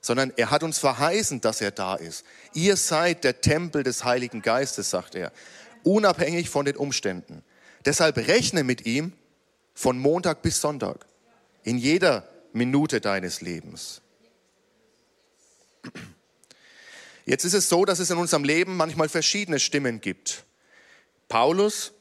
Sondern 0.02 0.30
er 0.36 0.50
hat 0.50 0.62
uns 0.62 0.78
verheißen, 0.78 1.40
dass 1.40 1.62
er 1.62 1.70
da 1.70 1.94
ist. 1.94 2.26
Ihr 2.52 2.76
seid 2.76 3.24
der 3.24 3.40
Tempel 3.40 3.82
des 3.82 4.04
Heiligen 4.04 4.42
Geistes, 4.42 4.90
sagt 4.90 5.14
er. 5.14 5.32
Unabhängig 5.84 6.50
von 6.50 6.66
den 6.66 6.76
Umständen. 6.76 7.42
Deshalb 7.86 8.16
rechne 8.16 8.62
mit 8.62 8.84
ihm 8.84 9.14
von 9.74 9.98
Montag 9.98 10.42
bis 10.42 10.60
Sonntag. 10.60 11.06
In 11.62 11.78
jeder 11.78 12.28
Minute 12.52 13.00
deines 13.00 13.40
Lebens. 13.40 14.00
Jetzt 17.26 17.44
ist 17.44 17.54
es 17.54 17.68
so, 17.68 17.84
dass 17.84 17.98
es 17.98 18.10
in 18.10 18.18
unserem 18.18 18.44
Leben 18.44 18.76
manchmal 18.76 19.08
verschiedene 19.08 19.58
Stimmen 19.58 20.00
gibt. 20.00 20.44
Paulus 21.28 21.92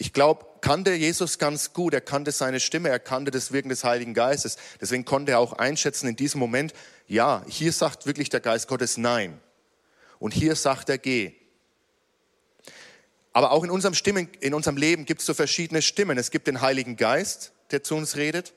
ich 0.00 0.12
glaube, 0.12 0.46
kannte 0.60 0.94
Jesus 0.94 1.38
ganz 1.38 1.72
gut. 1.72 1.92
Er 1.92 2.00
kannte 2.00 2.30
seine 2.30 2.60
Stimme, 2.60 2.88
er 2.88 3.00
kannte 3.00 3.32
das 3.32 3.50
Wirken 3.50 3.68
des 3.68 3.82
Heiligen 3.82 4.14
Geistes. 4.14 4.56
Deswegen 4.80 5.04
konnte 5.04 5.32
er 5.32 5.40
auch 5.40 5.54
einschätzen 5.54 6.08
in 6.08 6.14
diesem 6.14 6.38
Moment, 6.38 6.72
ja, 7.08 7.44
hier 7.48 7.72
sagt 7.72 8.06
wirklich 8.06 8.28
der 8.28 8.40
Geist 8.40 8.68
Gottes 8.68 8.96
Nein. 8.96 9.40
Und 10.20 10.32
hier 10.34 10.54
sagt 10.54 10.88
er 10.88 10.98
Geh. 10.98 11.34
Aber 13.38 13.52
auch 13.52 13.62
in 13.62 13.70
unserem, 13.70 13.94
Stimmen, 13.94 14.28
in 14.40 14.52
unserem 14.52 14.76
Leben 14.76 15.04
gibt 15.04 15.20
es 15.20 15.26
so 15.28 15.32
verschiedene 15.32 15.80
Stimmen. 15.80 16.18
Es 16.18 16.32
gibt 16.32 16.48
den 16.48 16.60
Heiligen 16.60 16.96
Geist, 16.96 17.52
der 17.70 17.84
zu 17.84 17.94
uns 17.94 18.16
redet. 18.16 18.52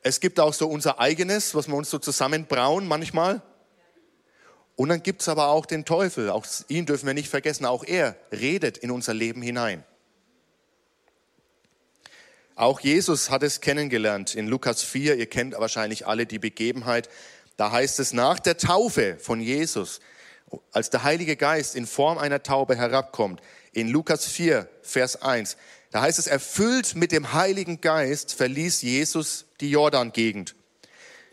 Es 0.00 0.20
gibt 0.20 0.40
auch 0.40 0.54
so 0.54 0.68
unser 0.68 1.00
eigenes, 1.00 1.54
was 1.54 1.68
wir 1.68 1.74
uns 1.74 1.90
so 1.90 1.98
zusammenbrauen 1.98 2.88
manchmal. 2.88 3.42
Und 4.74 4.88
dann 4.88 5.02
gibt 5.02 5.20
es 5.20 5.28
aber 5.28 5.48
auch 5.48 5.66
den 5.66 5.84
Teufel. 5.84 6.30
Auch 6.30 6.46
ihn 6.68 6.86
dürfen 6.86 7.06
wir 7.06 7.12
nicht 7.12 7.28
vergessen. 7.28 7.66
Auch 7.66 7.84
er 7.84 8.16
redet 8.32 8.78
in 8.78 8.90
unser 8.90 9.12
Leben 9.12 9.42
hinein. 9.42 9.84
Auch 12.54 12.80
Jesus 12.80 13.28
hat 13.28 13.42
es 13.42 13.60
kennengelernt 13.60 14.34
in 14.34 14.48
Lukas 14.48 14.82
4. 14.82 15.16
Ihr 15.16 15.26
kennt 15.26 15.58
wahrscheinlich 15.58 16.06
alle 16.06 16.24
die 16.24 16.38
Begebenheit. 16.38 17.10
Da 17.58 17.70
heißt 17.70 18.00
es 18.00 18.14
nach 18.14 18.38
der 18.38 18.56
Taufe 18.56 19.18
von 19.20 19.42
Jesus, 19.42 20.00
als 20.72 20.88
der 20.88 21.04
Heilige 21.04 21.36
Geist 21.36 21.76
in 21.76 21.86
Form 21.86 22.16
einer 22.16 22.42
Taube 22.42 22.76
herabkommt, 22.76 23.42
in 23.74 23.88
Lukas 23.88 24.26
4, 24.26 24.68
Vers 24.82 25.20
1, 25.22 25.56
da 25.90 26.02
heißt 26.02 26.18
es, 26.18 26.26
erfüllt 26.26 26.96
mit 26.96 27.12
dem 27.12 27.32
Heiligen 27.32 27.80
Geist 27.80 28.34
verließ 28.34 28.82
Jesus 28.82 29.44
die 29.60 29.70
Jordan-Gegend. 29.70 30.54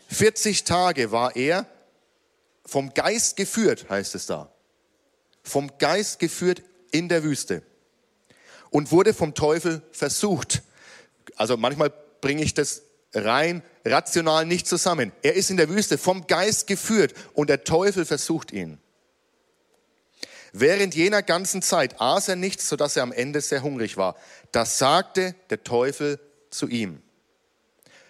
40 0.08 0.64
Tage 0.64 1.10
war 1.10 1.34
er 1.36 1.66
vom 2.64 2.94
Geist 2.94 3.36
geführt, 3.36 3.86
heißt 3.88 4.14
es 4.14 4.26
da. 4.26 4.52
Vom 5.42 5.78
Geist 5.78 6.18
geführt 6.18 6.62
in 6.92 7.08
der 7.08 7.24
Wüste 7.24 7.62
und 8.70 8.92
wurde 8.92 9.14
vom 9.14 9.34
Teufel 9.34 9.82
versucht 9.90 10.62
also 11.36 11.56
manchmal 11.56 11.92
bringe 12.20 12.42
ich 12.42 12.54
das 12.54 12.82
rein 13.14 13.62
rational 13.84 14.46
nicht 14.46 14.66
zusammen. 14.66 15.12
Er 15.22 15.34
ist 15.34 15.50
in 15.50 15.56
der 15.56 15.68
Wüste 15.68 15.98
vom 15.98 16.26
Geist 16.26 16.66
geführt 16.66 17.14
und 17.34 17.50
der 17.50 17.64
Teufel 17.64 18.04
versucht 18.04 18.52
ihn. 18.52 18.78
Während 20.52 20.94
jener 20.94 21.22
ganzen 21.22 21.62
Zeit 21.62 22.00
aß 22.00 22.28
er 22.28 22.36
nichts, 22.36 22.68
sodass 22.68 22.96
er 22.96 23.02
am 23.02 23.12
Ende 23.12 23.40
sehr 23.40 23.62
hungrig 23.62 23.96
war. 23.96 24.16
Das 24.52 24.78
sagte 24.78 25.34
der 25.48 25.64
Teufel 25.64 26.20
zu 26.50 26.68
ihm. 26.68 27.02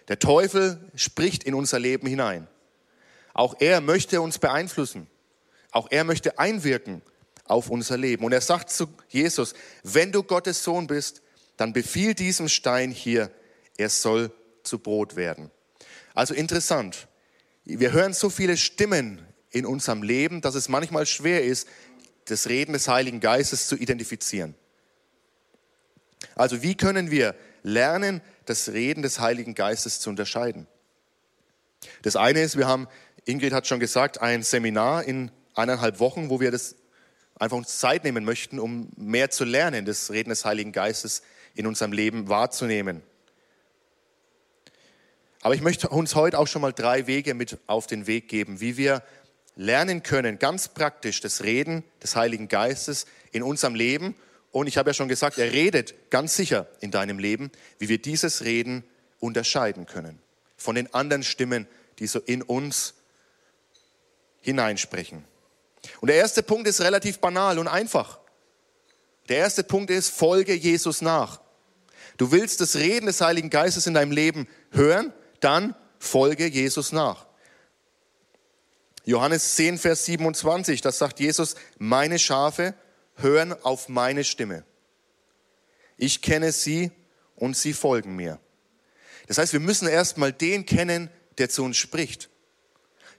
Der 0.09 0.19
Teufel 0.19 0.91
spricht 0.95 1.45
in 1.45 1.53
unser 1.53 1.79
Leben 1.79 2.05
hinein. 2.07 2.47
Auch 3.33 3.55
er 3.59 3.79
möchte 3.79 4.19
uns 4.21 4.37
beeinflussen. 4.39 5.07
Auch 5.71 5.87
er 5.89 6.03
möchte 6.03 6.37
einwirken 6.37 7.01
auf 7.45 7.69
unser 7.69 7.97
Leben. 7.97 8.25
Und 8.25 8.33
er 8.33 8.41
sagt 8.41 8.69
zu 8.69 8.87
Jesus, 9.07 9.53
wenn 9.83 10.11
du 10.11 10.23
Gottes 10.23 10.63
Sohn 10.63 10.87
bist, 10.87 11.21
dann 11.57 11.71
befiehl 11.71 12.13
diesem 12.13 12.49
Stein 12.49 12.91
hier, 12.91 13.31
er 13.77 13.89
soll 13.89 14.31
zu 14.63 14.79
Brot 14.79 15.15
werden. 15.15 15.49
Also 16.13 16.33
interessant. 16.33 17.07
Wir 17.63 17.91
hören 17.91 18.13
so 18.13 18.29
viele 18.29 18.57
Stimmen 18.57 19.25
in 19.49 19.65
unserem 19.65 20.03
Leben, 20.03 20.41
dass 20.41 20.55
es 20.55 20.67
manchmal 20.67 21.05
schwer 21.05 21.43
ist, 21.43 21.67
das 22.25 22.47
Reden 22.47 22.73
des 22.73 22.87
Heiligen 22.87 23.19
Geistes 23.19 23.67
zu 23.67 23.75
identifizieren. 23.75 24.55
Also 26.35 26.63
wie 26.63 26.75
können 26.75 27.11
wir 27.11 27.35
lernen, 27.63 28.21
das 28.45 28.69
Reden 28.69 29.01
des 29.01 29.19
Heiligen 29.19 29.55
Geistes 29.55 29.99
zu 29.99 30.09
unterscheiden? 30.09 30.67
Das 32.01 32.15
eine 32.15 32.41
ist, 32.41 32.57
wir 32.57 32.67
haben, 32.67 32.87
Ingrid 33.25 33.53
hat 33.53 33.67
schon 33.67 33.79
gesagt, 33.79 34.21
ein 34.21 34.43
Seminar 34.43 35.03
in 35.03 35.31
eineinhalb 35.53 35.99
Wochen, 35.99 36.29
wo 36.29 36.39
wir 36.39 36.51
das 36.51 36.75
einfach 37.35 37.57
uns 37.57 37.79
Zeit 37.79 38.03
nehmen 38.03 38.25
möchten, 38.25 38.59
um 38.59 38.89
mehr 38.95 39.29
zu 39.29 39.43
lernen, 39.43 39.85
das 39.85 40.11
Reden 40.11 40.29
des 40.29 40.45
Heiligen 40.45 40.71
Geistes 40.71 41.23
in 41.55 41.67
unserem 41.67 41.91
Leben 41.91 42.29
wahrzunehmen. 42.29 43.03
Aber 45.41 45.55
ich 45.55 45.61
möchte 45.61 45.89
uns 45.89 46.15
heute 46.15 46.39
auch 46.39 46.47
schon 46.47 46.61
mal 46.61 46.71
drei 46.71 47.05
Wege 47.05 47.33
mit 47.33 47.59
auf 47.67 47.85
den 47.85 48.07
Weg 48.07 48.29
geben, 48.29 48.61
wie 48.61 48.77
wir 48.77 49.03
lernen 49.55 50.03
können, 50.03 50.39
ganz 50.39 50.67
praktisch 50.67 51.21
das 51.21 51.43
Reden 51.43 51.83
des 52.01 52.15
Heiligen 52.15 52.47
Geistes 52.47 53.05
in 53.31 53.43
unserem 53.43 53.75
Leben. 53.75 54.15
Und 54.51 54.67
ich 54.67 54.77
habe 54.77 54.89
ja 54.89 54.93
schon 54.93 55.07
gesagt, 55.07 55.37
er 55.37 55.51
redet 55.51 56.09
ganz 56.09 56.35
sicher 56.35 56.67
in 56.79 56.91
deinem 56.91 57.19
Leben, 57.19 57.51
wie 57.79 57.89
wir 57.89 58.01
dieses 58.01 58.43
Reden 58.43 58.83
unterscheiden 59.19 59.85
können 59.85 60.19
von 60.57 60.75
den 60.75 60.93
anderen 60.93 61.23
Stimmen, 61.23 61.67
die 61.99 62.07
so 62.07 62.19
in 62.19 62.41
uns 62.41 62.93
hineinsprechen. 64.41 65.23
Und 66.01 66.07
der 66.07 66.17
erste 66.17 66.43
Punkt 66.43 66.67
ist 66.67 66.81
relativ 66.81 67.19
banal 67.19 67.59
und 67.59 67.67
einfach. 67.67 68.19
Der 69.29 69.37
erste 69.37 69.63
Punkt 69.63 69.89
ist, 69.89 70.09
folge 70.09 70.53
Jesus 70.53 71.01
nach. 71.01 71.41
Du 72.17 72.31
willst 72.31 72.61
das 72.61 72.75
Reden 72.75 73.07
des 73.07 73.21
Heiligen 73.21 73.49
Geistes 73.49 73.87
in 73.87 73.93
deinem 73.93 74.11
Leben 74.11 74.47
hören, 74.71 75.13
dann 75.39 75.75
folge 75.99 76.47
Jesus 76.47 76.91
nach. 76.91 77.25
Johannes 79.05 79.55
10, 79.55 79.77
Vers 79.77 80.05
27, 80.05 80.81
das 80.81 80.97
sagt 80.97 81.19
Jesus, 81.19 81.55
meine 81.77 82.19
Schafe 82.19 82.73
hören 83.15 83.53
auf 83.63 83.89
meine 83.89 84.23
Stimme. 84.23 84.63
Ich 85.97 86.21
kenne 86.21 86.51
sie 86.51 86.91
und 87.35 87.57
sie 87.57 87.73
folgen 87.73 88.15
mir. 88.15 88.39
Das 89.27 89.37
heißt, 89.37 89.53
wir 89.53 89.59
müssen 89.59 89.87
erstmal 89.87 90.31
den 90.31 90.65
kennen, 90.65 91.09
der 91.37 91.49
zu 91.49 91.63
uns 91.63 91.77
spricht. 91.77 92.29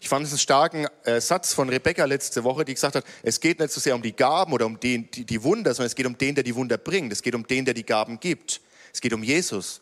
Ich 0.01 0.09
fand 0.09 0.27
es 0.27 0.33
einen 0.33 0.39
starken 0.39 0.87
äh, 1.05 1.21
Satz 1.21 1.55
von 1.55 1.69
Rebecca 1.69 2.05
letzte 2.05 2.45
Woche, 2.45 2.65
die 2.65 2.75
gesagt 2.75 2.97
hat, 2.97 3.05
es 3.23 3.41
geht 3.41 3.59
nicht 3.59 3.73
so 3.73 3.81
sehr 3.81 3.95
um 3.95 4.03
die 4.03 4.15
Gaben 4.15 4.53
oder 4.53 4.67
um 4.67 4.79
den, 4.79 5.11
die, 5.11 5.25
die 5.25 5.43
Wunder, 5.43 5.73
sondern 5.73 5.87
es 5.87 5.95
geht 5.95 6.07
um 6.07 6.19
den, 6.19 6.35
der 6.35 6.45
die 6.45 6.55
Wunder 6.55 6.77
bringt. 6.77 7.13
Es 7.13 7.23
geht 7.23 7.35
um 7.35 7.47
den, 7.47 7.65
der 7.65 7.73
die 7.73 7.87
Gaben 7.87 8.21
gibt. 8.21 8.61
Es 8.93 9.01
geht 9.01 9.15
um 9.15 9.23
Jesus. 9.23 9.81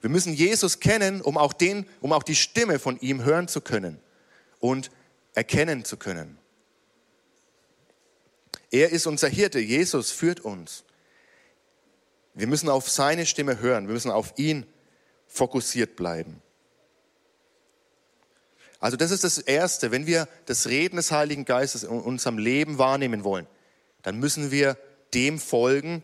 Wir 0.00 0.10
müssen 0.10 0.34
Jesus 0.34 0.78
kennen, 0.78 1.20
um 1.20 1.36
auch, 1.36 1.52
den, 1.52 1.86
um 2.00 2.12
auch 2.12 2.22
die 2.22 2.36
Stimme 2.36 2.78
von 2.78 2.98
ihm 3.00 3.24
hören 3.24 3.48
zu 3.48 3.60
können 3.60 3.98
und 4.60 4.90
erkennen 5.36 5.84
zu 5.84 5.96
können. 5.96 6.38
Er 8.70 8.90
ist 8.90 9.06
unser 9.06 9.28
Hirte. 9.28 9.60
Jesus 9.60 10.10
führt 10.10 10.40
uns. 10.40 10.82
Wir 12.34 12.46
müssen 12.46 12.68
auf 12.68 12.90
seine 12.90 13.26
Stimme 13.26 13.60
hören. 13.60 13.86
Wir 13.86 13.94
müssen 13.94 14.10
auf 14.10 14.32
ihn 14.36 14.66
fokussiert 15.28 15.94
bleiben. 15.94 16.42
Also 18.80 18.96
das 18.96 19.10
ist 19.10 19.24
das 19.24 19.38
Erste. 19.38 19.90
Wenn 19.90 20.06
wir 20.06 20.26
das 20.46 20.66
Reden 20.66 20.96
des 20.96 21.12
Heiligen 21.12 21.44
Geistes 21.44 21.84
in 21.84 21.90
unserem 21.90 22.38
Leben 22.38 22.78
wahrnehmen 22.78 23.22
wollen, 23.22 23.46
dann 24.02 24.18
müssen 24.18 24.50
wir 24.50 24.78
dem 25.12 25.38
folgen, 25.38 26.02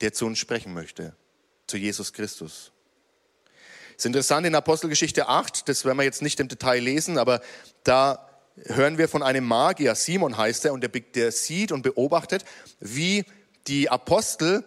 der 0.00 0.12
zu 0.12 0.26
uns 0.26 0.38
sprechen 0.38 0.74
möchte, 0.74 1.14
zu 1.66 1.76
Jesus 1.76 2.12
Christus. 2.12 2.72
Es 3.90 4.04
ist 4.04 4.06
interessant 4.06 4.46
in 4.46 4.54
Apostelgeschichte 4.54 5.28
8, 5.28 5.68
das 5.68 5.84
werden 5.84 5.98
wir 5.98 6.04
jetzt 6.04 6.22
nicht 6.22 6.38
im 6.40 6.48
Detail 6.48 6.80
lesen, 6.80 7.18
aber 7.18 7.40
da 7.82 8.27
hören 8.66 8.98
wir 8.98 9.08
von 9.08 9.22
einem 9.22 9.44
Magier, 9.44 9.94
Simon 9.94 10.36
heißt 10.36 10.64
er, 10.64 10.72
und 10.72 10.82
der, 10.82 10.90
der 10.90 11.32
sieht 11.32 11.72
und 11.72 11.82
beobachtet, 11.82 12.44
wie 12.80 13.24
die 13.66 13.88
Apostel 13.88 14.64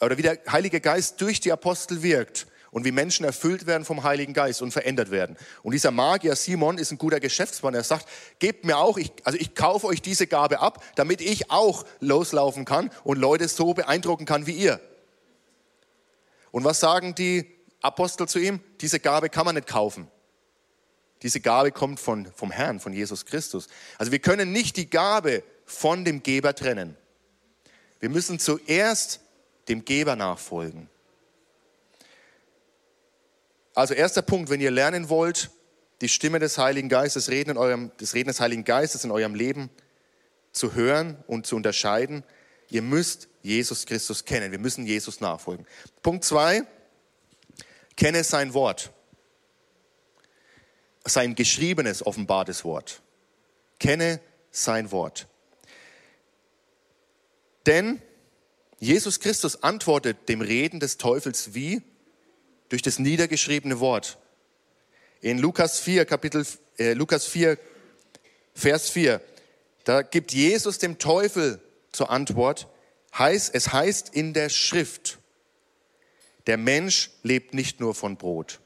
oder 0.00 0.18
wie 0.18 0.22
der 0.22 0.38
Heilige 0.50 0.80
Geist 0.80 1.20
durch 1.20 1.40
die 1.40 1.52
Apostel 1.52 2.02
wirkt 2.02 2.46
und 2.70 2.84
wie 2.84 2.92
Menschen 2.92 3.24
erfüllt 3.24 3.66
werden 3.66 3.84
vom 3.84 4.02
Heiligen 4.02 4.34
Geist 4.34 4.60
und 4.60 4.72
verändert 4.72 5.10
werden. 5.10 5.36
Und 5.62 5.72
dieser 5.72 5.92
Magier 5.92 6.34
Simon 6.34 6.76
ist 6.76 6.90
ein 6.90 6.98
guter 6.98 7.20
Geschäftsmann. 7.20 7.74
Er 7.74 7.84
sagt, 7.84 8.08
gebt 8.40 8.64
mir 8.64 8.78
auch, 8.78 8.98
ich, 8.98 9.12
also 9.22 9.38
ich 9.38 9.54
kaufe 9.54 9.86
euch 9.86 10.02
diese 10.02 10.26
Gabe 10.26 10.60
ab, 10.60 10.82
damit 10.96 11.20
ich 11.20 11.50
auch 11.52 11.84
loslaufen 12.00 12.64
kann 12.64 12.90
und 13.04 13.18
Leute 13.18 13.46
so 13.46 13.74
beeindrucken 13.74 14.26
kann 14.26 14.46
wie 14.46 14.52
ihr. 14.52 14.80
Und 16.50 16.64
was 16.64 16.80
sagen 16.80 17.14
die 17.14 17.46
Apostel 17.80 18.26
zu 18.26 18.38
ihm? 18.38 18.60
Diese 18.80 18.98
Gabe 18.98 19.28
kann 19.28 19.44
man 19.44 19.54
nicht 19.54 19.68
kaufen. 19.68 20.08
Diese 21.24 21.40
Gabe 21.40 21.72
kommt 21.72 21.98
von, 21.98 22.26
vom 22.36 22.50
Herrn, 22.50 22.78
von 22.78 22.92
Jesus 22.92 23.24
Christus. 23.24 23.68
Also 23.98 24.12
wir 24.12 24.18
können 24.18 24.52
nicht 24.52 24.76
die 24.76 24.88
Gabe 24.88 25.42
von 25.64 26.04
dem 26.04 26.22
Geber 26.22 26.54
trennen. 26.54 26.96
Wir 27.98 28.10
müssen 28.10 28.38
zuerst 28.38 29.20
dem 29.68 29.86
Geber 29.86 30.16
nachfolgen. 30.16 30.90
Also 33.74 33.94
erster 33.94 34.20
Punkt, 34.20 34.50
wenn 34.50 34.60
ihr 34.60 34.70
lernen 34.70 35.08
wollt, 35.08 35.50
die 36.02 36.10
Stimme 36.10 36.40
des 36.40 36.58
Heiligen 36.58 36.90
Geistes, 36.90 37.30
reden 37.30 37.52
in 37.52 37.56
eurem, 37.56 37.90
das 37.96 38.12
Reden 38.12 38.28
des 38.28 38.40
Heiligen 38.40 38.64
Geistes 38.64 39.04
in 39.04 39.10
eurem 39.10 39.34
Leben 39.34 39.70
zu 40.52 40.74
hören 40.74 41.16
und 41.26 41.46
zu 41.46 41.56
unterscheiden, 41.56 42.22
ihr 42.68 42.82
müsst 42.82 43.28
Jesus 43.42 43.86
Christus 43.86 44.26
kennen. 44.26 44.52
Wir 44.52 44.58
müssen 44.58 44.86
Jesus 44.86 45.22
nachfolgen. 45.22 45.66
Punkt 46.02 46.24
zwei, 46.24 46.64
kenne 47.96 48.22
sein 48.24 48.52
Wort. 48.52 48.92
Sein 51.04 51.34
geschriebenes, 51.34 52.04
offenbartes 52.04 52.64
Wort. 52.64 53.02
Kenne 53.78 54.20
sein 54.50 54.90
Wort. 54.90 55.26
Denn 57.66 58.00
Jesus 58.78 59.20
Christus 59.20 59.62
antwortet 59.62 60.28
dem 60.28 60.40
Reden 60.40 60.80
des 60.80 60.98
Teufels 60.98 61.54
wie? 61.54 61.82
durch 62.68 62.82
das 62.82 62.98
niedergeschriebene 62.98 63.80
Wort. 63.80 64.18
In 65.20 65.38
Lukas 65.38 65.78
4, 65.80 66.04
Kapitel, 66.06 66.44
äh, 66.78 66.92
Lukas 66.94 67.26
4, 67.26 67.56
Vers 68.54 68.90
4, 68.90 69.20
da 69.84 70.02
gibt 70.02 70.32
Jesus 70.32 70.78
dem 70.78 70.98
Teufel 70.98 71.60
zur 71.92 72.10
Antwort, 72.10 72.68
heißt, 73.16 73.54
es 73.54 73.72
heißt 73.72 74.08
in 74.14 74.34
der 74.34 74.48
Schrift, 74.48 75.18
der 76.48 76.56
Mensch 76.56 77.10
lebt 77.22 77.54
nicht 77.54 77.80
nur 77.80 77.94
von 77.94 78.16
Brot. 78.16 78.60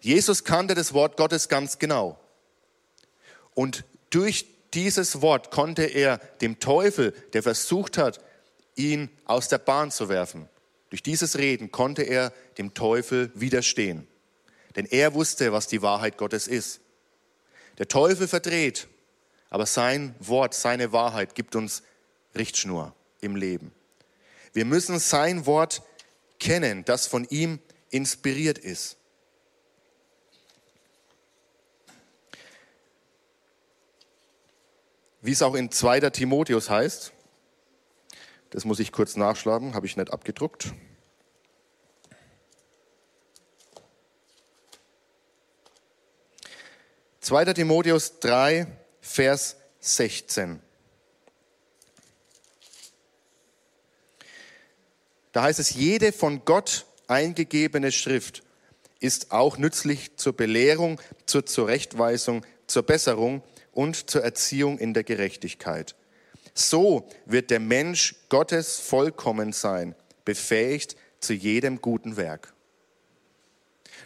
Jesus 0.00 0.44
kannte 0.44 0.74
das 0.74 0.92
Wort 0.92 1.16
Gottes 1.16 1.48
ganz 1.48 1.78
genau. 1.78 2.18
Und 3.54 3.84
durch 4.10 4.46
dieses 4.74 5.22
Wort 5.22 5.50
konnte 5.50 5.82
er 5.84 6.18
dem 6.40 6.60
Teufel, 6.60 7.12
der 7.32 7.42
versucht 7.42 7.98
hat, 7.98 8.20
ihn 8.76 9.10
aus 9.24 9.48
der 9.48 9.58
Bahn 9.58 9.90
zu 9.90 10.08
werfen, 10.08 10.48
durch 10.90 11.02
dieses 11.02 11.38
Reden 11.38 11.70
konnte 11.70 12.02
er 12.02 12.32
dem 12.58 12.74
Teufel 12.74 13.30
widerstehen. 13.34 14.06
Denn 14.76 14.86
er 14.86 15.14
wusste, 15.14 15.52
was 15.52 15.66
die 15.66 15.82
Wahrheit 15.82 16.16
Gottes 16.16 16.48
ist. 16.48 16.80
Der 17.78 17.88
Teufel 17.88 18.28
verdreht, 18.28 18.88
aber 19.48 19.66
sein 19.66 20.14
Wort, 20.20 20.54
seine 20.54 20.92
Wahrheit 20.92 21.34
gibt 21.34 21.56
uns 21.56 21.82
Richtschnur 22.36 22.94
im 23.20 23.36
Leben. 23.36 23.72
Wir 24.52 24.64
müssen 24.64 24.98
sein 24.98 25.46
Wort 25.46 25.82
kennen, 26.38 26.84
das 26.84 27.06
von 27.06 27.24
ihm 27.30 27.58
inspiriert 27.90 28.58
ist. 28.58 28.96
Wie 35.22 35.32
es 35.32 35.42
auch 35.42 35.54
in 35.54 35.70
2. 35.70 36.00
Timotheus 36.10 36.70
heißt, 36.70 37.12
das 38.50 38.64
muss 38.64 38.80
ich 38.80 38.90
kurz 38.90 39.16
nachschlagen, 39.16 39.74
habe 39.74 39.86
ich 39.86 39.96
nicht 39.96 40.10
abgedruckt. 40.12 40.72
Zweiter 47.20 47.52
Timotheus 47.52 48.18
3, 48.20 48.66
Vers 49.02 49.56
16. 49.80 50.60
Da 55.32 55.42
heißt 55.42 55.60
es, 55.60 55.74
jede 55.74 56.12
von 56.12 56.46
Gott 56.46 56.86
eingegebene 57.08 57.92
Schrift 57.92 58.42
ist 59.00 59.32
auch 59.32 59.58
nützlich 59.58 60.16
zur 60.16 60.32
Belehrung, 60.32 60.98
zur 61.26 61.44
Zurechtweisung, 61.44 62.44
zur 62.66 62.84
Besserung 62.84 63.42
und 63.72 64.10
zur 64.10 64.22
Erziehung 64.22 64.78
in 64.78 64.94
der 64.94 65.04
Gerechtigkeit 65.04 65.94
so 66.54 67.08
wird 67.26 67.50
der 67.50 67.60
Mensch 67.60 68.14
Gottes 68.28 68.78
vollkommen 68.78 69.52
sein, 69.52 69.94
befähigt 70.24 70.96
zu 71.20 71.32
jedem 71.32 71.80
guten 71.80 72.16
Werk. 72.16 72.52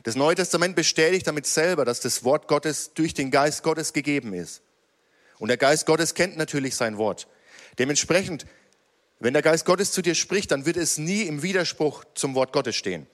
Das 0.03 0.17
Neue 0.17 0.35
Testament 0.35 0.77
bestätigt 0.77 1.27
damit 1.27 1.47
selber, 1.47 1.85
dass 1.85 2.01
das 2.01 2.25
Wort 2.25 2.49
Gottes 2.49 2.93
durch 2.95 3.15
den 3.15 3.31
Geist 3.31 3.63
Gottes 3.63 3.93
gegeben 3.93 4.35
ist. 4.35 4.63
Und 5.39 5.49
der 5.49 5.57
Geist 5.57 5.87
Gottes 5.87 6.15
kennt 6.15 6.37
natürlich 6.37 6.77
sein 6.77 6.99
Wort. 6.99 7.27
Dementsprechend, 7.79 8.47
wenn 9.21 9.33
der 9.33 9.43
Geist 9.43 9.65
Gottes 9.65 9.93
zu 9.93 10.03
dir 10.03 10.15
spricht, 10.15 10.51
dann 10.51 10.67
wird 10.67 10.77
es 10.77 10.99
nie 10.99 11.23
im 11.23 11.43
Widerspruch 11.43 12.05
zum 12.15 12.35
Wort 12.35 12.53
Gottes 12.53 12.77
stehen. 12.77 13.07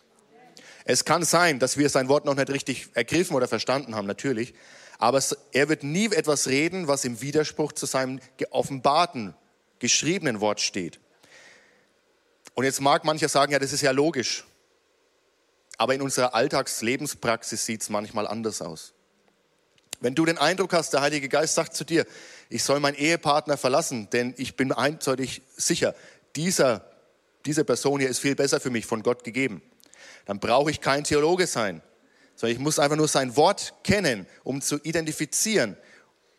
Es 0.84 1.04
kann 1.04 1.24
sein, 1.24 1.58
dass 1.58 1.76
wir 1.76 1.88
sein 1.88 2.08
Wort 2.08 2.24
noch 2.24 2.34
nicht 2.34 2.50
richtig 2.50 2.88
ergriffen 2.94 3.36
oder 3.36 3.46
verstanden 3.46 3.94
haben, 3.94 4.06
natürlich. 4.06 4.54
Aber 5.00 5.22
er 5.52 5.68
wird 5.70 5.82
nie 5.82 6.12
etwas 6.12 6.46
reden, 6.46 6.86
was 6.86 7.06
im 7.06 7.22
Widerspruch 7.22 7.72
zu 7.72 7.86
seinem 7.86 8.20
geoffenbarten, 8.36 9.34
geschriebenen 9.78 10.40
Wort 10.40 10.60
steht. 10.60 11.00
Und 12.54 12.64
jetzt 12.64 12.82
mag 12.82 13.04
mancher 13.04 13.30
sagen, 13.30 13.52
ja, 13.52 13.58
das 13.58 13.72
ist 13.72 13.80
ja 13.80 13.92
logisch. 13.92 14.44
Aber 15.78 15.94
in 15.94 16.02
unserer 16.02 16.34
Alltagslebenspraxis 16.34 17.64
sieht 17.64 17.80
es 17.80 17.88
manchmal 17.88 18.26
anders 18.26 18.60
aus. 18.60 18.92
Wenn 20.00 20.14
du 20.14 20.26
den 20.26 20.36
Eindruck 20.36 20.74
hast, 20.74 20.92
der 20.92 21.00
Heilige 21.00 21.30
Geist 21.30 21.54
sagt 21.54 21.74
zu 21.74 21.84
dir, 21.84 22.04
ich 22.50 22.62
soll 22.62 22.78
meinen 22.78 22.96
Ehepartner 22.96 23.56
verlassen, 23.56 24.10
denn 24.10 24.34
ich 24.36 24.54
bin 24.54 24.70
eindeutig 24.70 25.40
sicher, 25.56 25.94
dieser, 26.36 26.84
diese 27.46 27.64
Person 27.64 28.00
hier 28.00 28.10
ist 28.10 28.18
viel 28.18 28.34
besser 28.34 28.60
für 28.60 28.70
mich, 28.70 28.84
von 28.84 29.02
Gott 29.02 29.24
gegeben, 29.24 29.62
dann 30.26 30.40
brauche 30.40 30.70
ich 30.70 30.82
kein 30.82 31.04
Theologe 31.04 31.46
sein 31.46 31.80
sondern 32.40 32.56
ich 32.56 32.62
muss 32.62 32.78
einfach 32.78 32.96
nur 32.96 33.06
sein 33.06 33.36
Wort 33.36 33.74
kennen, 33.84 34.26
um 34.44 34.62
zu 34.62 34.78
identifizieren 34.82 35.76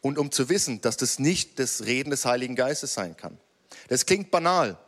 und 0.02 0.18
um 0.18 0.32
zu 0.32 0.50
wissen, 0.50 0.82
dass 0.82 0.98
das 0.98 1.20
nicht 1.20 1.60
das 1.60 1.86
Reden 1.86 2.10
des 2.10 2.26
Heiligen 2.26 2.56
Geistes 2.56 2.96
sein 2.96 3.16
kann. 3.16 3.38
Das 3.88 4.08
klingt 4.08 4.32
banal, 4.32 4.80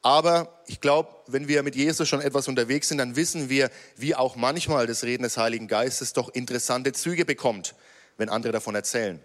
aber 0.00 0.62
ich 0.68 0.80
glaube, 0.80 1.08
wenn 1.26 1.48
wir 1.48 1.64
mit 1.64 1.74
Jesus 1.74 2.08
schon 2.08 2.20
etwas 2.20 2.46
unterwegs 2.46 2.86
sind, 2.86 2.98
dann 2.98 3.16
wissen 3.16 3.50
wir, 3.50 3.68
wie 3.96 4.14
auch 4.14 4.36
manchmal 4.36 4.86
das 4.86 5.02
Reden 5.02 5.24
des 5.24 5.38
Heiligen 5.38 5.66
Geistes 5.66 6.12
doch 6.12 6.28
interessante 6.28 6.92
Züge 6.92 7.24
bekommt, 7.24 7.74
wenn 8.16 8.28
andere 8.28 8.52
davon 8.52 8.76
erzählen. 8.76 9.18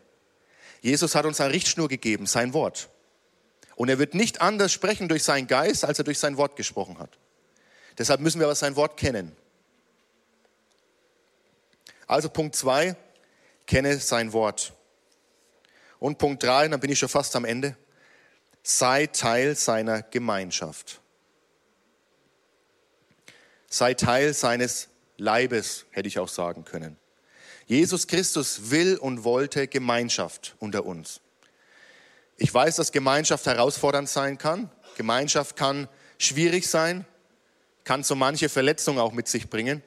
Jesus 0.82 1.14
hat 1.14 1.26
uns 1.26 1.40
eine 1.40 1.54
Richtschnur 1.54 1.90
gegeben, 1.90 2.26
sein 2.26 2.54
Wort. 2.54 2.90
Und 3.76 3.90
er 3.90 4.00
wird 4.00 4.16
nicht 4.16 4.42
anders 4.42 4.72
sprechen 4.72 5.10
durch 5.10 5.24
seinen 5.24 5.46
Geist, 5.46 5.86
als 5.86 6.00
er 6.00 6.06
durch 6.06 6.18
sein 6.18 6.38
Wort 6.38 6.56
gesprochen 6.56 6.98
hat. 6.98 7.20
Deshalb 8.00 8.20
müssen 8.20 8.40
wir 8.40 8.48
aber 8.48 8.56
sein 8.56 8.76
Wort 8.76 8.98
kennen. 8.98 9.36
Also 12.10 12.28
Punkt 12.28 12.56
zwei, 12.56 12.96
kenne 13.68 14.00
sein 14.00 14.34
Wort. 14.34 14.74
Und 16.00 16.18
Punkt 16.18 16.42
drei, 16.42 16.68
dann 16.68 16.80
bin 16.80 16.90
ich 16.92 16.98
schon 16.98 17.08
fast 17.08 17.36
am 17.36 17.46
Ende. 17.46 17.78
Sei 18.64 19.06
Teil 19.06 19.56
seiner 19.56 20.02
Gemeinschaft. 20.02 21.02
Sei 23.68 23.94
Teil 23.94 24.34
seines 24.34 24.88
Leibes, 25.18 25.86
hätte 25.92 26.08
ich 26.08 26.18
auch 26.18 26.30
sagen 26.30 26.66
können. 26.66 26.98
Jesus 27.68 28.08
Christus 28.08 28.72
will 28.72 28.98
und 28.98 29.24
wollte 29.24 29.68
Gemeinschaft 29.68 30.56
unter 30.58 30.86
uns. 30.88 31.22
Ich 32.38 32.52
weiß, 32.52 32.78
dass 32.78 32.92
Gemeinschaft 32.92 33.46
herausfordernd 33.46 34.10
sein 34.10 34.40
kann. 34.40 34.72
Gemeinschaft 34.98 35.56
kann 35.56 35.88
schwierig 36.18 36.68
sein, 36.68 37.06
kann 37.84 38.02
so 38.02 38.16
manche 38.16 38.50
Verletzung 38.50 38.98
auch 38.98 39.12
mit 39.12 39.28
sich 39.28 39.48
bringen. 39.48 39.84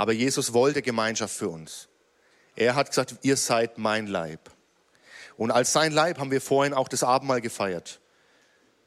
Aber 0.00 0.12
Jesus 0.12 0.54
wollte 0.54 0.80
Gemeinschaft 0.80 1.36
für 1.36 1.50
uns. 1.50 1.86
Er 2.56 2.74
hat 2.74 2.88
gesagt, 2.88 3.16
ihr 3.20 3.36
seid 3.36 3.76
mein 3.76 4.06
Leib. 4.06 4.50
Und 5.36 5.50
als 5.50 5.74
sein 5.74 5.92
Leib 5.92 6.18
haben 6.18 6.30
wir 6.30 6.40
vorhin 6.40 6.72
auch 6.72 6.88
das 6.88 7.02
Abendmahl 7.02 7.42
gefeiert. 7.42 8.00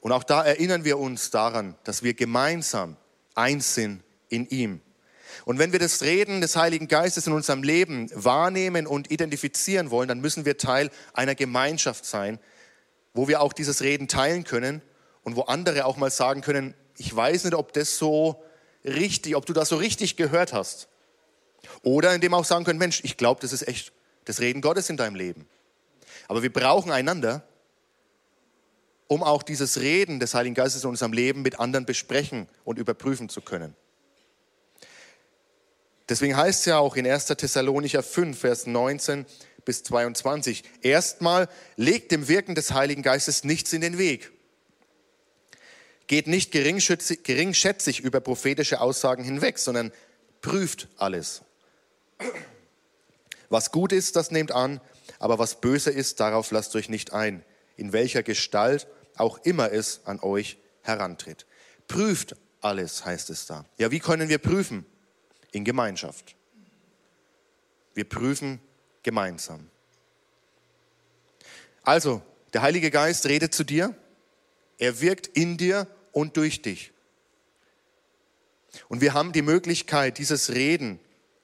Und 0.01 0.11
auch 0.11 0.23
da 0.23 0.43
erinnern 0.43 0.85
wir 0.85 0.97
uns 0.97 1.29
daran, 1.29 1.75
dass 1.83 2.01
wir 2.01 2.15
gemeinsam 2.15 2.97
eins 3.35 3.75
sind 3.75 4.01
in 4.29 4.47
ihm. 4.49 4.81
Und 5.45 5.59
wenn 5.59 5.71
wir 5.71 5.77
das 5.77 6.01
Reden 6.01 6.41
des 6.41 6.55
Heiligen 6.55 6.87
Geistes 6.87 7.27
in 7.27 7.33
unserem 7.33 7.61
Leben 7.61 8.09
wahrnehmen 8.15 8.87
und 8.87 9.11
identifizieren 9.11 9.91
wollen, 9.91 10.07
dann 10.07 10.19
müssen 10.19 10.45
wir 10.45 10.57
Teil 10.57 10.89
einer 11.13 11.35
Gemeinschaft 11.35 12.07
sein, 12.07 12.39
wo 13.13 13.27
wir 13.27 13.39
auch 13.39 13.53
dieses 13.53 13.83
Reden 13.83 14.07
teilen 14.07 14.45
können 14.45 14.81
und 15.21 15.35
wo 15.35 15.41
andere 15.41 15.85
auch 15.85 15.97
mal 15.97 16.09
sagen 16.09 16.41
können, 16.41 16.73
ich 16.97 17.15
weiß 17.15 17.43
nicht, 17.43 17.53
ob 17.53 17.71
das 17.73 17.99
so 17.99 18.43
richtig, 18.83 19.35
ob 19.35 19.45
du 19.45 19.53
das 19.53 19.69
so 19.69 19.75
richtig 19.75 20.15
gehört 20.15 20.53
hast. 20.53 20.87
Oder 21.81 22.13
indem 22.13 22.33
auch 22.33 22.45
sagen 22.45 22.65
können, 22.65 22.79
Mensch, 22.79 23.01
ich 23.03 23.17
glaube, 23.17 23.41
das 23.41 23.53
ist 23.53 23.67
echt 23.67 23.91
das 24.25 24.39
Reden 24.39 24.61
Gottes 24.61 24.89
in 24.89 24.97
deinem 24.97 25.15
Leben. 25.15 25.47
Aber 26.27 26.43
wir 26.43 26.51
brauchen 26.51 26.91
einander, 26.91 27.43
um 29.07 29.23
auch 29.23 29.43
dieses 29.43 29.79
Reden 29.79 30.19
des 30.19 30.33
Heiligen 30.33 30.55
Geistes 30.55 30.83
in 30.83 30.89
unserem 30.89 31.13
Leben 31.13 31.41
mit 31.41 31.59
anderen 31.59 31.85
besprechen 31.85 32.47
und 32.63 32.79
überprüfen 32.79 33.29
zu 33.29 33.41
können. 33.41 33.75
Deswegen 36.09 36.35
heißt 36.35 36.61
es 36.61 36.65
ja 36.65 36.79
auch 36.79 36.95
in 36.95 37.07
1. 37.07 37.27
Thessalonicher 37.27 38.03
5, 38.03 38.37
Vers 38.37 38.67
19 38.67 39.25
bis 39.65 39.83
22, 39.83 40.63
erstmal 40.81 41.47
legt 41.77 42.11
dem 42.11 42.27
Wirken 42.27 42.55
des 42.55 42.73
Heiligen 42.73 43.03
Geistes 43.03 43.43
nichts 43.43 43.71
in 43.71 43.81
den 43.81 43.97
Weg. 43.97 44.31
Geht 46.07 46.27
nicht 46.27 46.51
geringschätzig 46.51 48.01
über 48.01 48.19
prophetische 48.19 48.81
Aussagen 48.81 49.23
hinweg, 49.23 49.57
sondern 49.57 49.93
prüft 50.41 50.89
alles. 50.97 51.43
Was 53.49 53.71
gut 53.71 53.91
ist, 53.91 54.15
das 54.15 54.31
nehmt 54.31 54.51
an, 54.51 54.81
aber 55.19 55.39
was 55.39 55.61
böse 55.61 55.91
ist, 55.91 56.19
darauf 56.19 56.51
lasst 56.51 56.75
euch 56.75 56.89
nicht 56.89 57.13
ein, 57.13 57.43
in 57.77 57.93
welcher 57.93 58.23
Gestalt 58.23 58.87
auch 59.15 59.39
immer 59.43 59.71
es 59.71 60.01
an 60.05 60.19
euch 60.19 60.57
herantritt. 60.81 61.45
Prüft 61.87 62.35
alles, 62.61 63.05
heißt 63.05 63.29
es 63.29 63.45
da. 63.45 63.65
Ja, 63.77 63.91
wie 63.91 63.99
können 63.99 64.29
wir 64.29 64.39
prüfen? 64.39 64.85
in 65.53 65.63
Gemeinschaft. 65.63 66.35
Wir 67.93 68.03
prüfen 68.03 68.59
gemeinsam. 69.03 69.69
Also, 71.83 72.21
der 72.53 72.61
Heilige 72.61 72.91
Geist 72.91 73.25
redet 73.27 73.53
zu 73.53 73.63
dir, 73.63 73.95
er 74.77 74.99
wirkt 74.99 75.27
in 75.27 75.57
dir 75.57 75.87
und 76.11 76.35
durch 76.37 76.61
dich. 76.61 76.91
Und 78.89 79.01
wir 79.01 79.13
haben 79.13 79.31
die 79.31 79.41
Möglichkeit, 79.43 80.17
dieses 80.17 80.49
Reden, 80.49 80.99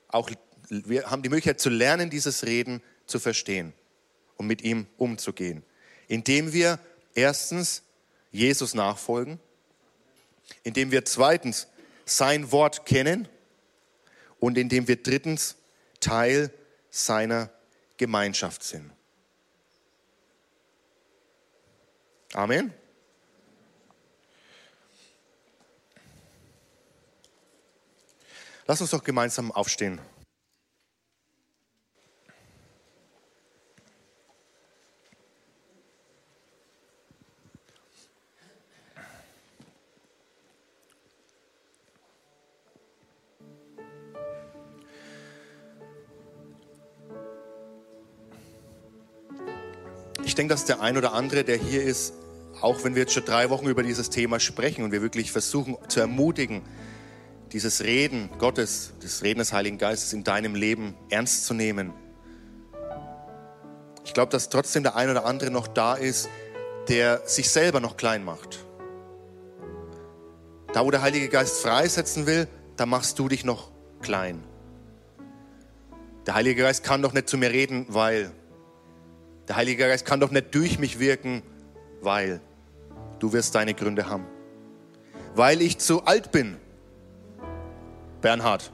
auch 0.07 0.29
wir 0.69 1.09
haben 1.09 1.23
die 1.23 1.29
Möglichkeit 1.29 1.59
zu 1.59 1.69
lernen, 1.69 2.09
dieses 2.09 2.45
Reden 2.45 2.81
zu 3.05 3.19
verstehen 3.19 3.73
und 4.37 4.47
mit 4.47 4.61
ihm 4.61 4.87
umzugehen, 4.97 5.63
indem 6.07 6.53
wir 6.53 6.79
erstens 7.15 7.83
Jesus 8.31 8.73
nachfolgen, 8.73 9.39
indem 10.63 10.91
wir 10.91 11.05
zweitens 11.05 11.67
sein 12.05 12.51
Wort 12.51 12.85
kennen 12.85 13.27
und 14.39 14.57
indem 14.57 14.87
wir 14.87 15.01
drittens 15.01 15.55
Teil 15.99 16.51
seiner 16.89 17.49
Gemeinschaft 17.97 18.63
sind. 18.63 18.91
Amen. 22.33 22.73
Lass 28.67 28.81
uns 28.81 28.91
doch 28.91 29.03
gemeinsam 29.03 29.51
aufstehen. 29.51 29.99
Dass 50.59 50.65
der 50.65 50.81
ein 50.81 50.97
oder 50.97 51.13
andere, 51.13 51.45
der 51.45 51.55
hier 51.55 51.83
ist, 51.83 52.13
auch 52.59 52.83
wenn 52.83 52.93
wir 52.93 53.03
jetzt 53.03 53.13
schon 53.13 53.23
drei 53.23 53.49
Wochen 53.49 53.67
über 53.67 53.81
dieses 53.81 54.09
Thema 54.09 54.41
sprechen 54.41 54.83
und 54.83 54.91
wir 54.91 55.01
wirklich 55.01 55.31
versuchen 55.31 55.77
zu 55.87 56.01
ermutigen, 56.01 56.63
dieses 57.53 57.81
Reden 57.81 58.29
Gottes, 58.39 58.91
das 59.01 59.23
Reden 59.23 59.39
des 59.39 59.53
Heiligen 59.53 59.77
Geistes 59.77 60.11
in 60.11 60.25
deinem 60.25 60.55
Leben 60.55 60.95
ernst 61.09 61.45
zu 61.45 61.53
nehmen. 61.53 61.93
Ich 64.03 64.13
glaube, 64.13 64.33
dass 64.33 64.49
trotzdem 64.49 64.83
der 64.83 64.97
ein 64.97 65.09
oder 65.09 65.23
andere 65.23 65.49
noch 65.49 65.69
da 65.69 65.93
ist, 65.93 66.27
der 66.89 67.21
sich 67.25 67.49
selber 67.49 67.79
noch 67.79 67.95
klein 67.95 68.25
macht. 68.25 68.65
Da, 70.73 70.85
wo 70.85 70.91
der 70.91 71.01
Heilige 71.01 71.29
Geist 71.29 71.61
freisetzen 71.61 72.25
will, 72.25 72.49
da 72.75 72.85
machst 72.85 73.17
du 73.17 73.29
dich 73.29 73.45
noch 73.45 73.71
klein. 74.01 74.43
Der 76.27 76.33
Heilige 76.35 76.63
Geist 76.63 76.83
kann 76.83 77.01
doch 77.01 77.13
nicht 77.13 77.29
zu 77.29 77.37
mir 77.37 77.49
reden, 77.49 77.85
weil 77.87 78.33
der 79.49 79.55
Heilige 79.55 79.87
Geist 79.87 80.05
kann 80.05 80.19
doch 80.19 80.29
nicht 80.29 80.53
durch 80.53 80.77
mich 80.77 80.99
wirken, 80.99 81.41
weil 82.01 82.39
du 83.17 83.33
wirst 83.33 83.55
deine 83.55 83.73
Gründe 83.73 84.07
haben. 84.07 84.25
Weil 85.33 85.61
ich 85.63 85.79
zu 85.79 86.05
alt 86.05 86.31
bin. 86.31 86.57
Bernhard, 88.21 88.71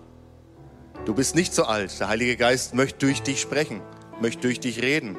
du 1.05 1.13
bist 1.15 1.33
nicht 1.33 1.53
so 1.53 1.63
alt. 1.63 1.97
Der 1.99 2.09
Heilige 2.09 2.35
Geist 2.35 2.73
möchte 2.73 2.99
durch 3.05 3.21
dich 3.21 3.39
sprechen, 3.39 3.79
möchte 4.19 4.41
durch 4.41 4.59
dich 4.59 4.81
reden. 4.81 5.15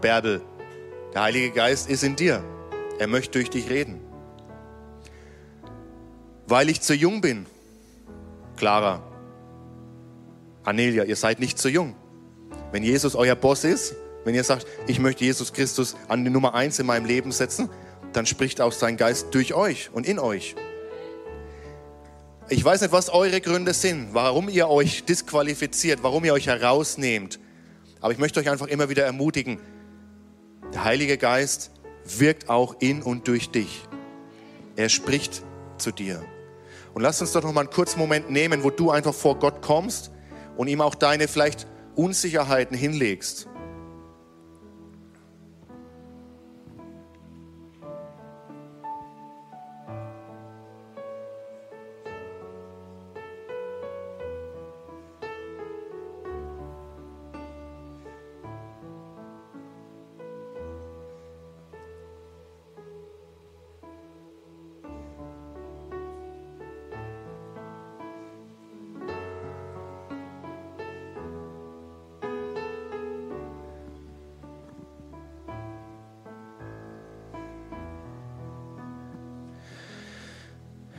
Bärbel, 0.00 0.42
der 1.12 1.22
Heilige 1.22 1.50
Geist 1.50 1.90
ist 1.90 2.04
in 2.04 2.14
dir. 2.14 2.44
Er 3.00 3.08
möchte 3.08 3.32
durch 3.32 3.50
dich 3.50 3.68
reden. 3.70 4.00
Weil 6.46 6.68
ich 6.68 6.82
zu 6.82 6.94
jung 6.94 7.20
bin. 7.20 7.46
Clara, 8.56 9.02
Anelia, 10.62 11.02
ihr 11.02 11.16
seid 11.16 11.40
nicht 11.40 11.58
zu 11.58 11.68
jung. 11.68 11.96
Wenn 12.70 12.84
Jesus 12.84 13.16
euer 13.16 13.34
Boss 13.34 13.64
ist, 13.64 13.96
wenn 14.28 14.34
ihr 14.34 14.44
sagt, 14.44 14.66
ich 14.86 14.98
möchte 14.98 15.24
Jesus 15.24 15.54
Christus 15.54 15.96
an 16.06 16.22
die 16.22 16.30
Nummer 16.30 16.52
eins 16.52 16.78
in 16.78 16.84
meinem 16.84 17.06
Leben 17.06 17.32
setzen, 17.32 17.70
dann 18.12 18.26
spricht 18.26 18.60
auch 18.60 18.72
sein 18.72 18.98
Geist 18.98 19.28
durch 19.30 19.54
euch 19.54 19.88
und 19.90 20.06
in 20.06 20.18
euch. 20.18 20.54
Ich 22.50 22.62
weiß 22.62 22.82
nicht, 22.82 22.92
was 22.92 23.08
eure 23.08 23.40
Gründe 23.40 23.72
sind, 23.72 24.10
warum 24.12 24.50
ihr 24.50 24.68
euch 24.68 25.06
disqualifiziert, 25.06 26.02
warum 26.02 26.26
ihr 26.26 26.34
euch 26.34 26.46
herausnehmt. 26.46 27.40
Aber 28.02 28.12
ich 28.12 28.18
möchte 28.18 28.38
euch 28.38 28.50
einfach 28.50 28.66
immer 28.66 28.90
wieder 28.90 29.06
ermutigen, 29.06 29.60
der 30.74 30.84
Heilige 30.84 31.16
Geist 31.16 31.70
wirkt 32.04 32.50
auch 32.50 32.76
in 32.80 33.02
und 33.02 33.28
durch 33.28 33.48
dich. 33.48 33.88
Er 34.76 34.90
spricht 34.90 35.42
zu 35.78 35.90
dir. 35.90 36.22
Und 36.92 37.00
lass 37.00 37.22
uns 37.22 37.32
doch 37.32 37.42
noch 37.42 37.52
mal 37.54 37.62
einen 37.62 37.70
kurzen 37.70 37.98
Moment 37.98 38.28
nehmen, 38.28 38.62
wo 38.62 38.68
du 38.68 38.90
einfach 38.90 39.14
vor 39.14 39.38
Gott 39.38 39.62
kommst 39.62 40.10
und 40.58 40.68
ihm 40.68 40.82
auch 40.82 40.94
deine 40.94 41.28
vielleicht 41.28 41.66
Unsicherheiten 41.94 42.76
hinlegst. 42.76 43.48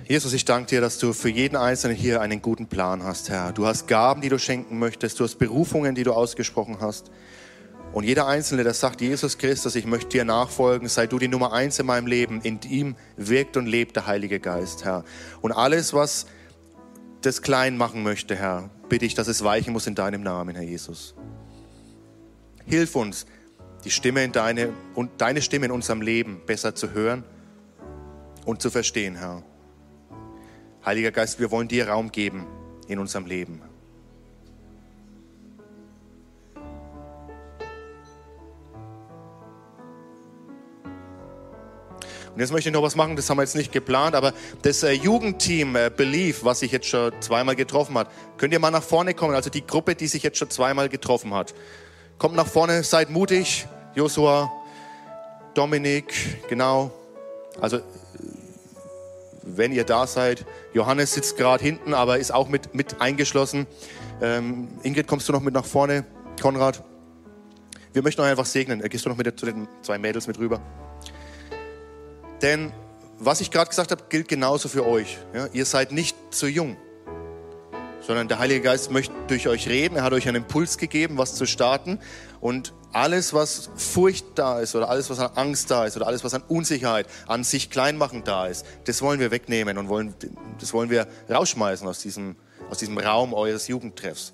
Jesus, 0.10 0.34
ich 0.34 0.44
danke 0.44 0.70
dir, 0.72 0.82
dass 0.82 0.98
du 0.98 1.14
für 1.14 1.30
jeden 1.30 1.56
Einzelnen 1.56 1.96
hier 1.96 2.20
einen 2.20 2.42
guten 2.42 2.66
Plan 2.66 3.04
hast, 3.04 3.30
Herr. 3.30 3.52
Du 3.52 3.68
hast 3.68 3.88
Gaben, 3.88 4.22
die 4.22 4.30
du 4.30 4.40
schenken 4.40 4.80
möchtest, 4.80 5.20
du 5.20 5.24
hast 5.24 5.36
Berufungen, 5.36 5.94
die 5.94 6.02
du 6.02 6.14
ausgesprochen 6.14 6.78
hast. 6.82 7.12
Und 7.94 8.06
jeder 8.06 8.26
Einzelne, 8.26 8.64
der 8.64 8.74
sagt, 8.74 9.02
Jesus 9.02 9.38
Christus, 9.38 9.76
ich 9.76 9.86
möchte 9.86 10.10
dir 10.10 10.26
nachfolgen, 10.26 10.90
sei 10.90 11.06
du 11.06 11.20
die 11.20 11.28
Nummer 11.28 11.54
eins 11.54 11.78
in 11.78 11.86
meinem 11.86 12.08
Leben. 12.08 12.42
In 12.42 12.60
ihm 12.68 12.96
wirkt 13.18 13.56
und 13.56 13.68
lebt 13.68 13.98
der 13.98 14.08
Heilige 14.08 14.40
Geist, 14.40 14.84
Herr. 14.84 15.04
Und 15.42 15.52
alles, 15.52 15.94
was 15.94 16.26
das 17.22 17.44
klein 17.44 17.78
machen 17.78 18.02
möchte, 18.02 18.36
Herr, 18.36 18.72
bitte 18.90 19.06
ich, 19.06 19.14
dass 19.14 19.28
es 19.28 19.44
weichen 19.44 19.74
muss 19.74 19.86
in 19.86 19.94
deinem 19.94 20.24
Namen, 20.24 20.56
Herr 20.56 20.66
Jesus. 20.66 21.14
Hilf 22.66 22.96
uns, 22.96 23.28
die 23.86 23.92
Stimme 23.92 24.24
in 24.24 24.32
deine, 24.32 24.74
und 24.96 25.12
deine 25.22 25.44
Stimme 25.44 25.68
in 25.68 25.72
unserem 25.72 26.02
Leben 26.02 26.42
besser 26.48 26.74
zu 26.74 26.94
hören 26.94 27.24
und 28.46 28.60
zu 28.64 28.72
verstehen, 28.72 29.16
Herr. 29.16 29.44
Heiliger 30.90 31.12
Geist, 31.12 31.40
wir 31.40 31.52
wollen 31.52 31.68
dir 31.68 31.88
Raum 31.88 32.12
geben 32.12 32.48
in 32.88 32.98
unserem 32.98 33.28
Leben. 33.28 33.62
Und 42.34 42.40
jetzt 42.40 42.52
möchte 42.52 42.70
ich 42.70 42.74
noch 42.74 42.82
was 42.82 42.96
machen, 42.96 43.16
das 43.16 43.30
haben 43.30 43.38
wir 43.38 43.44
jetzt 43.44 43.56
nicht 43.56 43.72
geplant, 43.72 44.16
aber 44.16 44.34
das 44.64 44.82
äh, 44.82 44.94
Jugendteam 44.94 45.76
äh, 45.76 45.92
Belief, 45.96 46.44
was 46.44 46.62
sich 46.62 46.72
jetzt 46.72 46.88
schon 46.88 47.12
zweimal 47.22 47.56
getroffen 47.56 47.96
hat, 47.96 48.10
könnt 48.38 48.52
ihr 48.52 48.60
mal 48.60 48.72
nach 48.72 48.82
vorne 48.82 49.14
kommen, 49.14 49.36
also 49.36 49.52
die 49.52 49.68
Gruppe, 49.68 49.94
die 49.94 50.08
sich 50.08 50.24
jetzt 50.24 50.40
schon 50.40 50.50
zweimal 50.50 50.90
getroffen 50.90 51.36
hat. 51.36 51.54
Kommt 52.18 52.36
nach 52.36 52.48
vorne, 52.48 52.84
seid 52.84 53.12
mutig, 53.12 53.68
Josua, 53.94 54.52
Dominik, 55.54 56.48
genau. 56.50 56.90
Also 57.62 57.80
wenn 59.58 59.72
ihr 59.72 59.84
da 59.84 60.08
seid. 60.08 60.46
Johannes 60.74 61.14
sitzt 61.14 61.38
gerade 61.38 61.64
hinten, 61.64 61.94
aber 61.94 62.20
ist 62.20 62.34
auch 62.34 62.50
mit, 62.50 62.74
mit 62.74 63.02
eingeschlossen. 63.02 63.68
Ähm, 64.22 64.68
Ingrid, 64.84 65.08
kommst 65.08 65.28
du 65.30 65.34
noch 65.34 65.42
mit 65.42 65.54
nach 65.54 65.66
vorne? 65.66 66.06
Konrad? 66.42 66.84
Wir 67.94 68.04
möchten 68.04 68.22
euch 68.22 68.30
einfach 68.30 68.46
segnen. 68.46 68.82
Gehst 68.82 69.06
du 69.06 69.10
noch 69.10 69.18
mit 69.18 69.40
zu 69.40 69.46
den 69.46 69.68
zwei 69.82 69.98
Mädels 69.98 70.28
mit 70.28 70.38
rüber? 70.40 70.62
Denn 72.42 72.72
was 73.18 73.42
ich 73.42 73.52
gerade 73.52 73.70
gesagt 73.70 73.92
habe, 73.92 74.04
gilt 74.10 74.28
genauso 74.28 74.70
für 74.70 74.86
euch. 74.86 75.18
Ja? 75.34 75.48
Ihr 75.52 75.66
seid 75.66 75.92
nicht 75.92 76.16
zu 76.32 76.48
jung, 76.48 76.78
sondern 78.02 78.28
der 78.28 78.40
Heilige 78.40 78.62
Geist 78.62 78.92
möchte 78.92 79.14
durch 79.28 79.48
euch 79.48 79.68
reden. 79.68 79.96
Er 79.96 80.04
hat 80.04 80.14
euch 80.14 80.28
einen 80.28 80.44
Impuls 80.44 80.78
gegeben, 80.78 81.18
was 81.18 81.36
zu 81.36 81.46
starten. 81.46 82.00
Und 82.42 82.74
alles, 82.92 83.34
was 83.34 83.70
Furcht 83.76 84.26
da 84.36 84.60
ist 84.60 84.76
oder 84.76 84.90
alles, 84.90 85.10
was 85.10 85.20
an 85.20 85.32
Angst 85.36 85.70
da 85.70 85.86
ist 85.86 85.96
oder 85.96 86.08
alles, 86.08 86.24
was 86.24 86.34
an 86.34 86.44
Unsicherheit, 86.48 87.08
an 87.28 87.44
sich 87.44 87.70
kleinmachen 87.70 88.24
da 88.24 88.48
ist, 88.48 88.66
das 88.86 89.02
wollen 89.02 89.20
wir 89.20 89.32
wegnehmen 89.32 89.78
und 89.78 89.90
wollen, 89.90 90.14
das 90.60 90.74
wollen 90.74 90.90
wir 90.90 91.08
rausschmeißen 91.30 91.88
aus 91.88 92.00
diesem, 92.00 92.36
aus 92.70 92.78
diesem 92.80 92.98
Raum 92.98 93.34
eures 93.34 93.68
Jugendtreffs. 93.68 94.34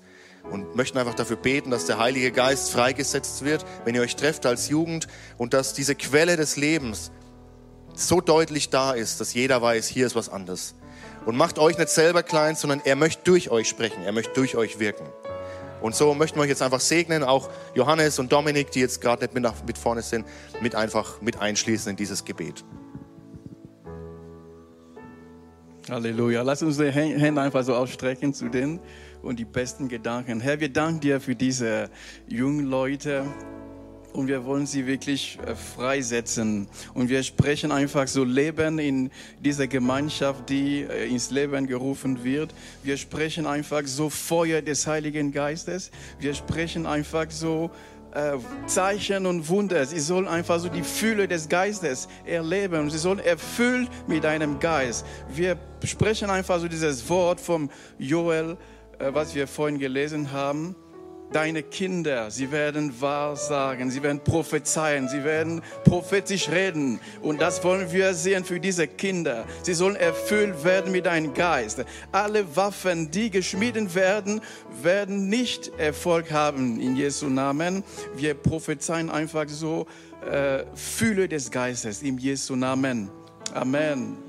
Und 0.50 0.76
möchten 0.76 0.96
einfach 0.96 1.14
dafür 1.14 1.36
beten, 1.36 1.70
dass 1.70 1.86
der 1.86 1.98
Heilige 1.98 2.30
Geist 2.30 2.70
freigesetzt 2.70 3.44
wird, 3.44 3.66
wenn 3.84 3.96
ihr 3.96 4.00
euch 4.00 4.14
trefft 4.14 4.46
als 4.46 4.68
Jugend 4.68 5.08
und 5.38 5.54
dass 5.54 5.72
diese 5.72 5.96
Quelle 5.96 6.36
des 6.36 6.56
Lebens 6.56 7.10
so 7.94 8.20
deutlich 8.20 8.70
da 8.70 8.92
ist, 8.92 9.20
dass 9.20 9.34
jeder 9.34 9.60
weiß, 9.60 9.88
hier 9.88 10.06
ist 10.06 10.14
was 10.14 10.28
anderes. 10.28 10.76
Und 11.26 11.36
macht 11.36 11.58
euch 11.58 11.76
nicht 11.76 11.90
selber 11.90 12.22
klein, 12.22 12.54
sondern 12.54 12.80
er 12.84 12.94
möchte 12.94 13.24
durch 13.24 13.50
euch 13.50 13.68
sprechen, 13.68 14.04
er 14.04 14.12
möchte 14.12 14.32
durch 14.34 14.56
euch 14.56 14.78
wirken. 14.78 15.06
Und 15.82 15.94
so 15.94 16.14
möchten 16.14 16.38
wir 16.38 16.42
euch 16.42 16.48
jetzt 16.48 16.62
einfach 16.62 16.80
segnen, 16.80 17.24
auch 17.24 17.50
Johannes 17.74 18.18
und 18.18 18.32
Dominik, 18.32 18.70
die 18.70 18.80
jetzt 18.80 19.00
gerade 19.00 19.24
nicht 19.24 19.34
mit, 19.34 19.42
nach, 19.42 19.54
mit 19.66 19.76
vorne 19.76 20.02
sind, 20.02 20.24
mit 20.60 20.74
einfach 20.74 21.20
mit 21.20 21.40
einschließen 21.40 21.90
in 21.90 21.96
dieses 21.96 22.24
Gebet. 22.24 22.64
Halleluja. 25.90 26.42
Lass 26.42 26.62
uns 26.62 26.78
die 26.78 26.90
Hände 26.90 27.40
einfach 27.40 27.62
so 27.62 27.74
ausstrecken 27.74 28.32
zu 28.32 28.48
denen 28.48 28.80
und 29.22 29.38
die 29.38 29.44
besten 29.44 29.88
Gedanken. 29.88 30.40
Herr, 30.40 30.60
wir 30.60 30.72
danken 30.72 31.00
dir 31.00 31.20
für 31.20 31.34
diese 31.34 31.90
jungen 32.26 32.66
Leute, 32.66 33.24
und 34.16 34.28
wir 34.28 34.44
wollen 34.44 34.66
sie 34.66 34.86
wirklich 34.86 35.38
äh, 35.46 35.54
freisetzen. 35.54 36.68
Und 36.94 37.08
wir 37.08 37.22
sprechen 37.22 37.70
einfach 37.70 38.08
so 38.08 38.24
Leben 38.24 38.78
in 38.78 39.10
dieser 39.40 39.66
Gemeinschaft, 39.66 40.48
die 40.48 40.82
äh, 40.82 41.08
ins 41.08 41.30
Leben 41.30 41.66
gerufen 41.66 42.24
wird. 42.24 42.54
Wir 42.82 42.96
sprechen 42.96 43.46
einfach 43.46 43.82
so 43.84 44.08
Feuer 44.08 44.62
des 44.62 44.86
Heiligen 44.86 45.32
Geistes. 45.32 45.90
Wir 46.18 46.34
sprechen 46.34 46.86
einfach 46.86 47.30
so 47.30 47.70
äh, 48.14 48.38
Zeichen 48.66 49.26
und 49.26 49.48
Wunder. 49.48 49.84
Sie 49.84 50.00
sollen 50.00 50.26
einfach 50.26 50.58
so 50.60 50.68
die 50.68 50.82
Fülle 50.82 51.28
des 51.28 51.48
Geistes 51.48 52.08
erleben 52.24 52.88
sie 52.90 52.98
sollen 52.98 53.18
erfüllt 53.18 53.90
mit 54.06 54.24
einem 54.24 54.58
Geist. 54.58 55.04
Wir 55.28 55.58
sprechen 55.84 56.30
einfach 56.30 56.58
so 56.58 56.68
dieses 56.68 57.08
Wort 57.10 57.40
vom 57.40 57.70
Joel, 57.98 58.56
was 58.98 59.34
wir 59.34 59.46
vorhin 59.46 59.78
gelesen 59.78 60.32
haben 60.32 60.74
deine 61.32 61.62
Kinder, 61.62 62.30
sie 62.30 62.50
werden 62.50 63.00
wahrsagen, 63.00 63.90
sie 63.90 64.02
werden 64.02 64.20
prophezeien, 64.20 65.08
sie 65.08 65.24
werden 65.24 65.62
prophetisch 65.84 66.48
reden. 66.48 67.00
Und 67.22 67.40
das 67.40 67.62
wollen 67.64 67.90
wir 67.92 68.14
sehen 68.14 68.44
für 68.44 68.60
diese 68.60 68.86
Kinder. 68.86 69.44
Sie 69.62 69.74
sollen 69.74 69.96
erfüllt 69.96 70.64
werden 70.64 70.92
mit 70.92 71.06
deinem 71.06 71.34
Geist. 71.34 71.84
Alle 72.12 72.56
Waffen, 72.56 73.10
die 73.10 73.30
geschmiedet 73.30 73.94
werden, 73.94 74.40
werden 74.82 75.28
nicht 75.28 75.72
Erfolg 75.78 76.32
haben 76.32 76.80
in 76.80 76.96
Jesu 76.96 77.28
Namen. 77.28 77.84
Wir 78.16 78.34
prophezeien 78.34 79.10
einfach 79.10 79.48
so 79.48 79.86
äh, 80.30 80.64
Fühle 80.74 81.28
des 81.28 81.50
Geistes 81.50 82.02
in 82.02 82.18
Jesu 82.18 82.56
Namen. 82.56 83.10
Amen. 83.54 84.25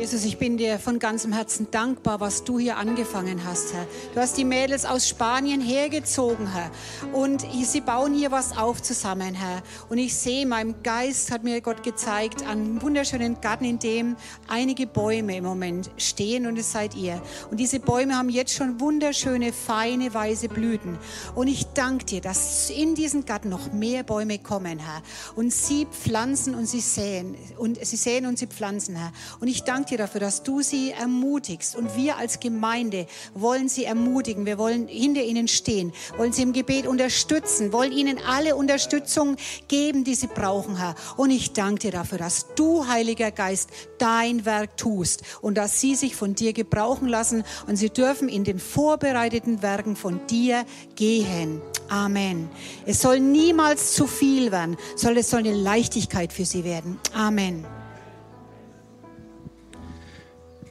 Jesus, 0.00 0.24
ich 0.24 0.38
bin 0.38 0.56
dir 0.56 0.78
von 0.78 0.98
ganzem 0.98 1.30
Herzen 1.30 1.70
dankbar, 1.70 2.20
was 2.20 2.42
du 2.42 2.58
hier 2.58 2.78
angefangen 2.78 3.44
hast, 3.44 3.74
Herr. 3.74 3.86
Du 4.14 4.20
hast 4.20 4.38
die 4.38 4.46
Mädels 4.46 4.86
aus 4.86 5.06
Spanien 5.06 5.60
hergezogen, 5.60 6.50
Herr. 6.50 6.70
Und 7.12 7.44
sie 7.62 7.82
bauen 7.82 8.14
hier 8.14 8.30
was 8.30 8.56
auf 8.56 8.80
zusammen, 8.80 9.34
Herr. 9.34 9.62
Und 9.90 9.98
ich 9.98 10.16
sehe, 10.16 10.46
meinem 10.46 10.82
Geist 10.82 11.30
hat 11.30 11.44
mir 11.44 11.60
Gott 11.60 11.82
gezeigt, 11.82 12.46
einen 12.46 12.80
wunderschönen 12.80 13.42
Garten, 13.42 13.66
in 13.66 13.78
dem 13.78 14.16
einige 14.48 14.86
Bäume 14.86 15.36
im 15.36 15.44
Moment 15.44 15.90
stehen 15.98 16.46
und 16.46 16.56
es 16.56 16.72
seid 16.72 16.94
ihr. 16.94 17.20
Und 17.50 17.60
diese 17.60 17.78
Bäume 17.78 18.16
haben 18.16 18.30
jetzt 18.30 18.54
schon 18.54 18.80
wunderschöne, 18.80 19.52
feine, 19.52 20.14
weiße 20.14 20.48
Blüten. 20.48 20.96
Und 21.34 21.46
ich 21.46 21.66
danke 21.74 22.06
dir, 22.06 22.20
dass 22.22 22.70
in 22.70 22.94
diesen 22.94 23.26
Garten 23.26 23.50
noch 23.50 23.70
mehr 23.74 24.02
Bäume 24.02 24.38
kommen, 24.38 24.78
Herr. 24.78 25.02
Und 25.36 25.52
sie 25.52 25.84
pflanzen 25.84 26.54
und 26.54 26.64
sie 26.64 26.80
säen. 26.80 27.36
Und 27.58 27.84
sie 27.84 27.96
säen 27.96 28.24
und 28.24 28.38
sie 28.38 28.46
pflanzen, 28.46 28.96
Herr. 28.96 29.12
Und 29.40 29.48
ich 29.48 29.62
danke 29.62 29.89
dir 29.90 29.98
dafür, 29.98 30.20
dass 30.20 30.42
du 30.42 30.62
sie 30.62 30.92
ermutigst. 30.92 31.76
Und 31.76 31.96
wir 31.96 32.16
als 32.16 32.40
Gemeinde 32.40 33.06
wollen 33.34 33.68
sie 33.68 33.84
ermutigen. 33.84 34.46
Wir 34.46 34.58
wollen 34.58 34.88
hinter 34.88 35.22
ihnen 35.22 35.48
stehen, 35.48 35.92
wollen 36.16 36.32
sie 36.32 36.42
im 36.42 36.52
Gebet 36.52 36.86
unterstützen, 36.86 37.72
wollen 37.72 37.92
ihnen 37.92 38.18
alle 38.26 38.56
Unterstützung 38.56 39.36
geben, 39.68 40.04
die 40.04 40.14
sie 40.14 40.28
brauchen, 40.28 40.76
Herr. 40.76 40.94
Und 41.16 41.30
ich 41.30 41.52
danke 41.52 41.80
dir 41.80 41.92
dafür, 41.92 42.18
dass 42.18 42.54
du, 42.54 42.86
Heiliger 42.86 43.30
Geist, 43.30 43.70
dein 43.98 44.44
Werk 44.44 44.76
tust 44.76 45.22
und 45.40 45.56
dass 45.56 45.80
sie 45.80 45.94
sich 45.94 46.16
von 46.16 46.34
dir 46.34 46.52
gebrauchen 46.52 47.08
lassen 47.08 47.44
und 47.66 47.76
sie 47.76 47.90
dürfen 47.90 48.28
in 48.28 48.44
den 48.44 48.58
vorbereiteten 48.58 49.62
Werken 49.62 49.96
von 49.96 50.26
dir 50.26 50.64
gehen. 50.94 51.60
Amen. 51.88 52.48
Es 52.86 53.02
soll 53.02 53.20
niemals 53.20 53.94
zu 53.94 54.06
viel 54.06 54.52
werden, 54.52 54.76
soll 54.96 55.18
es 55.18 55.30
soll 55.30 55.40
eine 55.40 55.54
Leichtigkeit 55.54 56.32
für 56.32 56.44
sie 56.44 56.64
werden. 56.64 56.98
Amen. 57.14 57.79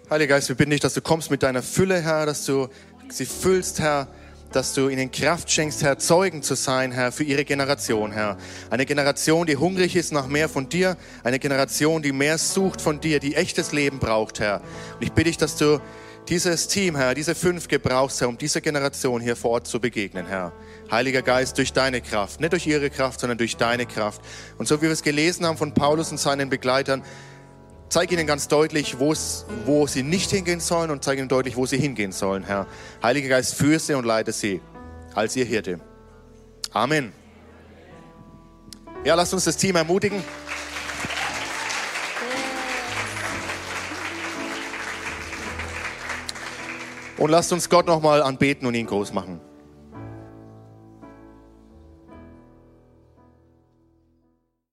Heiliger 0.09 0.37
Geist, 0.37 0.49
wir 0.49 0.55
bitten 0.55 0.71
dich, 0.71 0.79
dass 0.79 0.95
du 0.95 1.01
kommst 1.01 1.29
mit 1.29 1.43
deiner 1.43 1.61
Fülle, 1.61 2.01
Herr, 2.01 2.25
dass 2.25 2.43
du 2.43 2.67
sie 3.09 3.27
füllst, 3.27 3.79
Herr, 3.79 4.07
dass 4.51 4.73
du 4.73 4.89
ihnen 4.89 5.11
Kraft 5.11 5.51
schenkst, 5.51 5.83
Herr, 5.83 5.99
Zeugen 5.99 6.41
zu 6.41 6.55
sein, 6.55 6.91
Herr, 6.91 7.11
für 7.11 7.23
ihre 7.23 7.45
Generation, 7.45 8.11
Herr. 8.11 8.35
Eine 8.71 8.87
Generation, 8.87 9.45
die 9.45 9.55
hungrig 9.55 9.95
ist 9.95 10.11
nach 10.11 10.25
mehr 10.25 10.49
von 10.49 10.67
dir, 10.67 10.97
eine 11.23 11.37
Generation, 11.37 12.01
die 12.01 12.11
mehr 12.11 12.39
sucht 12.39 12.81
von 12.81 12.99
dir, 12.99 13.19
die 13.19 13.35
echtes 13.35 13.71
Leben 13.71 13.99
braucht, 13.99 14.39
Herr. 14.39 14.61
Und 14.95 15.03
ich 15.03 15.11
bitte 15.11 15.29
dich, 15.29 15.37
dass 15.37 15.57
du 15.57 15.79
dieses 16.27 16.67
Team, 16.67 16.95
Herr, 16.95 17.13
diese 17.13 17.35
fünf 17.35 17.67
gebrauchst, 17.67 18.19
Herr, 18.19 18.29
um 18.29 18.37
dieser 18.39 18.61
Generation 18.61 19.21
hier 19.21 19.35
vor 19.35 19.51
Ort 19.51 19.67
zu 19.67 19.79
begegnen, 19.79 20.25
Herr. 20.25 20.53
Heiliger 20.89 21.21
Geist, 21.21 21.59
durch 21.59 21.71
deine 21.71 22.01
Kraft, 22.01 22.39
nicht 22.39 22.53
durch 22.53 22.65
ihre 22.65 22.89
Kraft, 22.89 23.19
sondern 23.19 23.37
durch 23.37 23.57
deine 23.57 23.85
Kraft. 23.85 24.21
Und 24.57 24.67
so 24.67 24.77
wie 24.77 24.87
wir 24.87 24.91
es 24.91 25.03
gelesen 25.03 25.45
haben 25.45 25.57
von 25.57 25.75
Paulus 25.75 26.09
und 26.09 26.19
seinen 26.19 26.49
Begleitern, 26.49 27.03
Zeig 27.89 28.11
ihnen 28.11 28.27
ganz 28.27 28.47
deutlich, 28.47 28.99
wo 28.99 29.15
sie 29.87 30.03
nicht 30.03 30.29
hingehen 30.29 30.59
sollen 30.59 30.91
und 30.91 31.03
zeig 31.03 31.17
ihnen 31.17 31.27
deutlich, 31.27 31.55
wo 31.55 31.65
sie 31.65 31.77
hingehen 31.77 32.11
sollen, 32.11 32.43
Herr. 32.43 32.67
Heiliger 33.01 33.29
Geist, 33.29 33.55
führe 33.55 33.79
sie 33.79 33.95
und 33.95 34.05
leite 34.05 34.31
sie 34.31 34.61
als 35.15 35.35
ihr 35.35 35.45
Hirte. 35.45 35.79
Amen. 36.71 37.11
Ja, 39.03 39.15
lasst 39.15 39.33
uns 39.33 39.45
das 39.45 39.57
Team 39.57 39.75
ermutigen. 39.75 40.23
Und 47.17 47.31
lasst 47.31 47.51
uns 47.51 47.69
Gott 47.69 47.87
nochmal 47.87 48.21
anbeten 48.21 48.67
und 48.67 48.75
ihn 48.75 48.85
groß 48.85 49.13
machen. 49.13 49.41